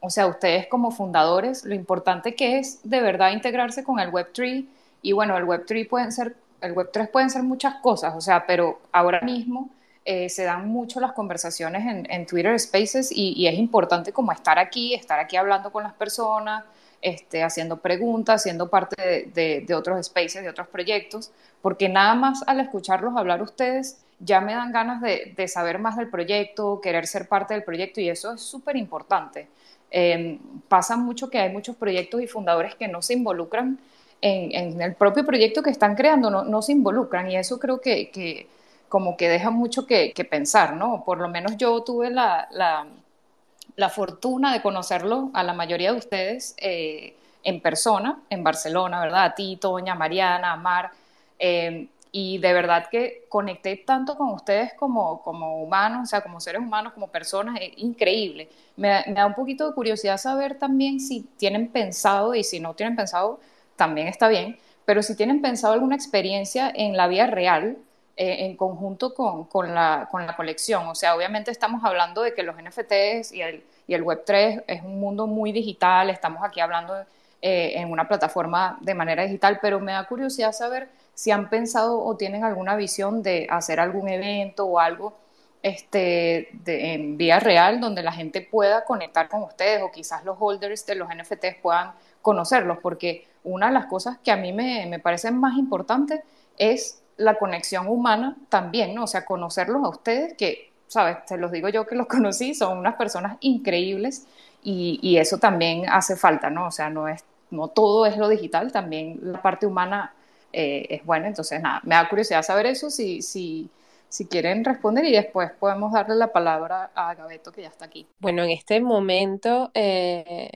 [0.01, 4.65] O sea, ustedes como fundadores, lo importante que es de verdad integrarse con el Web3.
[5.03, 8.79] Y bueno, el Web3 pueden ser, el Web3 pueden ser muchas cosas, o sea, pero
[8.91, 9.69] ahora mismo
[10.05, 14.95] eh, se dan mucho las conversaciones en, Twitter Spaces y, es importante como estar aquí,
[14.95, 16.63] estar aquí hablando con las personas,
[17.01, 21.31] este, haciendo preguntas, siendo parte de, otros spaces, de otros proyectos,
[21.61, 26.09] porque nada más al escucharlos hablar ustedes ya me dan ganas de, saber más del
[26.09, 29.47] proyecto, querer ser parte del proyecto y eso es súper importante.
[29.91, 33.77] Em, pasa mucho que hay muchos proyectos y fundadores que no se involucran
[34.21, 38.11] en, el propio proyecto que están creando, no, no se involucran y eso creo que,
[38.11, 38.47] que
[38.91, 41.03] como que deja mucho que, pensar, ¿no?
[41.05, 46.55] Por lo menos yo tuve la, la, fortuna de conocerlo a la mayoría de ustedes
[46.57, 49.23] eh, en persona, en Barcelona, ¿verdad?
[49.23, 50.91] A ti, Toña, Mariana, Mar.
[51.39, 56.41] Eh, y de verdad que conecté tanto con ustedes como, como humanos, o sea, como
[56.41, 58.49] seres humanos, como personas, es increíble.
[58.75, 62.73] Me, me, da un poquito de curiosidad saber también si tienen pensado, y si no
[62.73, 63.39] tienen pensado,
[63.81, 67.77] también está bien, pero si tienen pensado alguna experiencia en la vida real,
[68.15, 70.85] eh, en conjunto con, con, la, con, la, colección.
[70.85, 74.83] O sea, obviamente estamos hablando de que los NFTs y el, y el Web3 es
[74.83, 76.93] un mundo muy digital, estamos aquí hablando
[77.41, 81.99] eh, en una plataforma de manera digital, pero me da curiosidad saber si han pensado
[81.99, 85.17] o tienen alguna visión de hacer algún evento o algo
[85.63, 90.37] este, de, en vía real donde la gente pueda conectar con ustedes o quizás los
[90.39, 91.91] holders de los NFTs puedan
[92.21, 96.21] conocerlos, porque una de las cosas que a mí me, me parecen más importantes
[96.57, 99.03] es la conexión humana también, ¿no?
[99.03, 101.25] O sea, conocerlos a ustedes, que, ¿sabes?
[101.25, 104.27] Te los digo yo que los conocí, son unas personas increíbles
[104.63, 106.67] y, eso también hace falta, ¿no?
[106.67, 110.13] O sea, no, es, no todo es lo digital, también la parte humana
[110.53, 111.27] eh, es buena.
[111.27, 113.69] Entonces, nada, me da curiosidad saber eso, si, si,
[114.11, 118.05] si quieren responder y después podemos darle la palabra a Gabeto, que ya está aquí.
[118.19, 120.49] Bueno, en este momento, eh,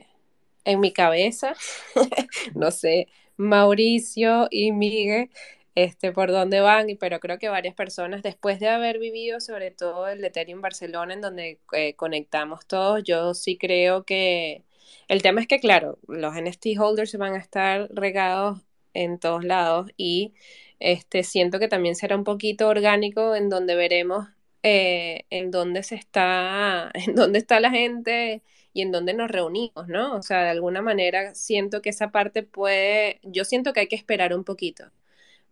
[0.64, 1.54] en mi cabeza,
[2.54, 5.30] no sé, Mauricio y Miguel
[5.74, 10.08] este, por dónde van, pero creo que varias personas, después de haber vivido sobre todo
[10.08, 14.64] el Ethereum Barcelona, en donde eh, conectamos todos, yo sí creo que
[15.08, 18.60] el tema es que, claro, los NFT holders van a estar regados
[18.94, 20.34] en todos lados y
[20.80, 24.28] este, siento que también será un poquito orgánico en donde veremos
[24.62, 29.88] eh, en dónde se está, en dónde está la gente y en dónde nos reunimos,
[29.88, 30.16] ¿no?
[30.16, 33.96] O sea, de alguna manera siento que esa parte puede, yo siento que hay que
[33.96, 34.90] esperar un poquito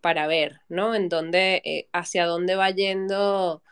[0.01, 0.95] para ver, ¿no?
[0.95, 3.63] En dónde, eh, hacia dónde va yendo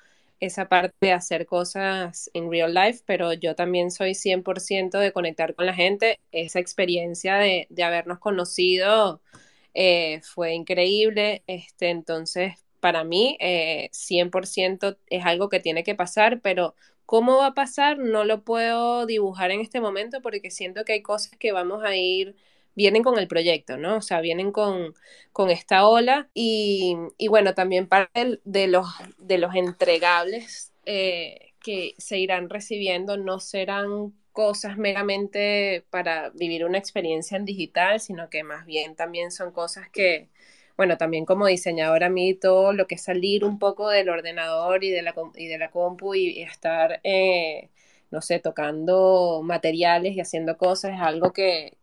[0.42, 5.54] esa parte de hacer cosas en real life, pero yo también soy 100% de conectar
[5.54, 6.18] con la gente.
[6.32, 9.20] Esa experiencia de, habernos conocido
[9.74, 11.42] eh, fue increíble.
[11.46, 13.38] Este, entonces, para mí,
[13.92, 16.74] 100% eh, es algo que tiene que pasar, pero
[17.06, 21.02] cómo va a pasar no lo puedo dibujar en este momento porque siento que hay
[21.02, 22.36] cosas que vamos a ir
[22.74, 23.96] vienen con el proyecto, ¿no?
[23.98, 24.94] O sea, vienen con,
[25.32, 28.86] con esta ola y, y, bueno, también parte de los,
[29.18, 36.78] de los entregables eh, que se irán recibiendo no serán cosas meramente para vivir una
[36.78, 40.28] experiencia en digital, sino que más bien también son cosas que,
[40.76, 44.84] bueno, también como diseñadora a mí todo lo que es salir un poco del ordenador
[44.84, 47.00] y de la, y de la compu y, estar...
[47.04, 47.70] Eh,
[48.12, 51.78] no sé, tocando materiales y haciendo cosas, es algo que,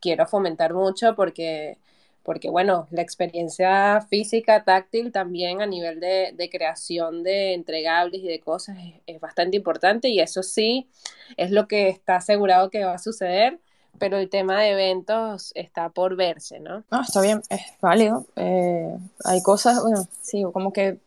[0.00, 1.78] quiero fomentar mucho porque,
[2.24, 8.40] porque, bueno, la experiencia física, táctil, también a nivel de, creación de entregables y de
[8.40, 10.88] cosas es, bastante importante y eso sí
[11.36, 13.60] es lo que está asegurado que va a suceder.
[13.96, 16.82] Pero el tema de eventos está por verse, ¿no?
[16.90, 18.26] Ah, está bien, es válido.
[18.34, 18.92] Eh,
[19.24, 20.98] hay cosas, bueno, sí, como que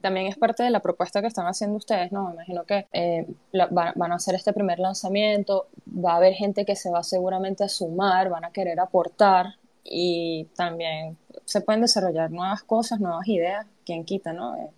[0.00, 2.28] también es parte de la propuesta que están haciendo ustedes, ¿no?
[2.28, 6.76] Me imagino que eh, van, a hacer este primer lanzamiento, va a haber gente que
[6.76, 9.56] se va seguramente a sumar, van a querer aportar
[9.90, 14.56] y también se pueden desarrollar nuevas cosas, nuevas ideas, quien quita, ¿no?
[14.56, 14.68] Eh,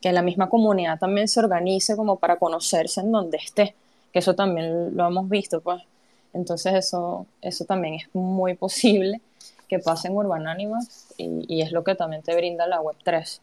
[0.00, 3.74] que la misma comunidad también se organice como para conocerse en donde esté,
[4.12, 5.82] que eso también lo hemos visto, pues.
[6.32, 9.20] Entonces eso, eso también es muy posible
[9.68, 13.40] que pase en Urban Animals y, y es lo que también te brinda la Web3.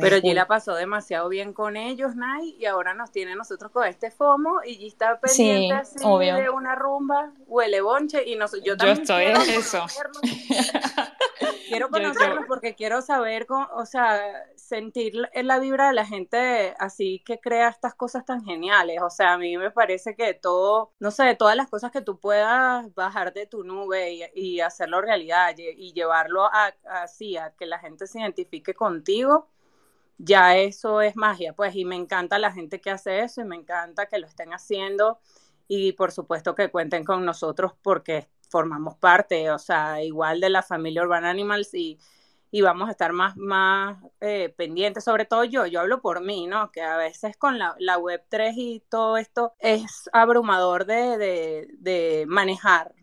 [0.00, 0.34] Pero cool.
[0.34, 4.60] la pasó demasiado bien con ellos, Nay, y ahora nos tiene nosotros con este FOMO
[4.64, 8.96] y G está pendiente así de una rumba, huele bonche y nos, yo también.
[8.96, 9.86] Yo estoy en eso.
[11.68, 14.20] quiero conocerlos porque quiero saber, o sea,
[14.56, 19.00] sentir la vibra de la gente así que crea estas cosas tan geniales.
[19.02, 22.18] O sea, a mí me parece que todo, no sé, todas las cosas que tú
[22.18, 27.78] puedas bajar de tu nube y, hacerlo realidad y, llevarlo a, así, a que la
[27.78, 29.48] gente se identifique contigo,
[30.18, 33.56] ya eso es magia, pues, y me encanta la gente que hace eso y me
[33.56, 35.18] encanta que lo estén haciendo
[35.68, 40.62] y por supuesto que cuenten con nosotros porque formamos parte, o sea, igual de la
[40.62, 41.98] familia Urban Animals y,
[42.52, 46.46] y vamos a estar más, más eh, pendientes, sobre todo yo, yo hablo por mí,
[46.46, 46.70] ¿no?
[46.70, 51.68] Que a veces con la, la web 3 y todo esto es abrumador de, de,
[51.80, 52.94] de manejar.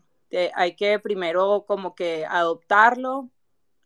[0.54, 3.28] hay que primero como que adoptarlo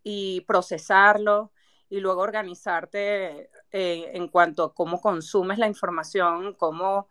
[0.04, 1.50] y procesarlo
[1.88, 7.08] y luego organizarte eh, en cuanto a cómo consumes la información, cómo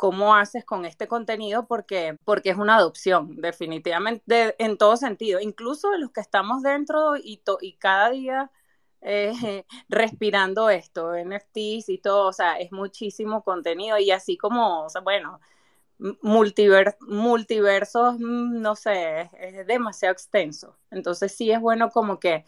[0.00, 5.94] cómo haces con este contenido porque, porque es una adopción, definitivamente, en todo sentido, incluso
[5.98, 8.50] los que estamos dentro y, y cada día
[9.02, 9.32] eh,
[9.90, 15.38] respirando esto, NFTs y todo, o sea, es muchísimo contenido y así como, bueno,
[16.22, 20.78] multiversos, mm, no sé, es demasiado extenso.
[20.90, 22.46] Entonces sí es bueno como que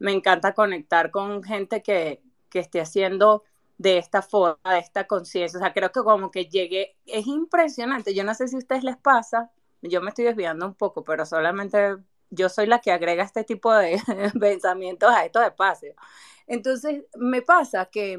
[0.00, 3.44] me encanta conectar con gente que, que esté haciendo
[3.78, 5.58] de esta forma, de esta conciencia.
[5.58, 8.14] O sea, creo que como que llegué, es impresionante.
[8.14, 9.50] Yo no sé si a ustedes les pasa,
[9.82, 11.96] yo me estoy desviando un poco, pero solamente
[12.30, 14.00] yo soy la que agrega este tipo de
[14.40, 15.94] pensamientos a estos espacios.
[16.46, 18.18] Entonces, me pasa que,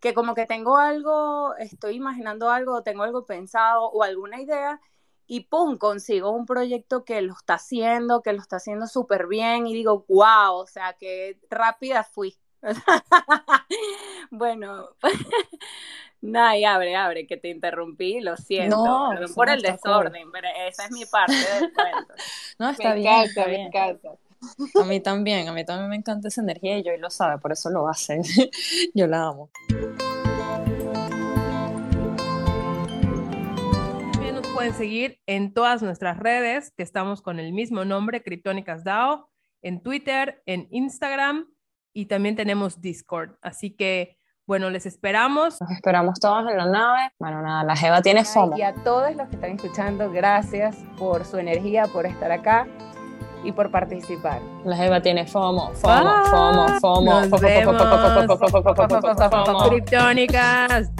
[0.00, 4.80] que como que tengo algo, estoy imaginando algo, tengo algo pensado o alguna idea
[5.26, 9.66] y pum, consigo un proyecto que lo está haciendo, que lo está haciendo súper bien
[9.66, 12.36] y digo, wow, o sea, qué rápida fui.
[14.30, 14.88] bueno,
[16.20, 18.84] nada, y abre, abre, que te interrumpí, lo siento.
[18.84, 22.14] No, perdón por el desorden, pero esa es mi parte del cuento.
[22.58, 23.22] No, está bien.
[23.22, 23.70] está bien.
[24.80, 27.52] A mí también, a mí también me encanta esa energía y yo lo sabe, por
[27.52, 28.20] eso lo hace.
[28.94, 29.50] yo la amo.
[34.12, 38.84] También nos pueden seguir en todas nuestras redes, que estamos con el mismo nombre, Criptónicas
[38.84, 39.28] DAO,
[39.62, 41.48] en Twitter, en Instagram
[41.92, 43.30] y también tenemos Discord.
[43.42, 44.16] Así que,
[44.46, 45.60] bueno, les esperamos.
[45.60, 47.10] Nos esperamos todos en la nave.
[47.18, 48.56] Bueno, nada, la Jeva tiene FOMO.
[48.56, 52.66] Y a todos los que están escuchando, gracias por su energía, por estar acá
[53.44, 54.40] y por participar.
[54.64, 57.20] La Jeva tiene FOMO, FOMO, FOMO, FOMO.
[57.26, 57.76] Nos vemos.
[59.68, 60.90] Criptónicas.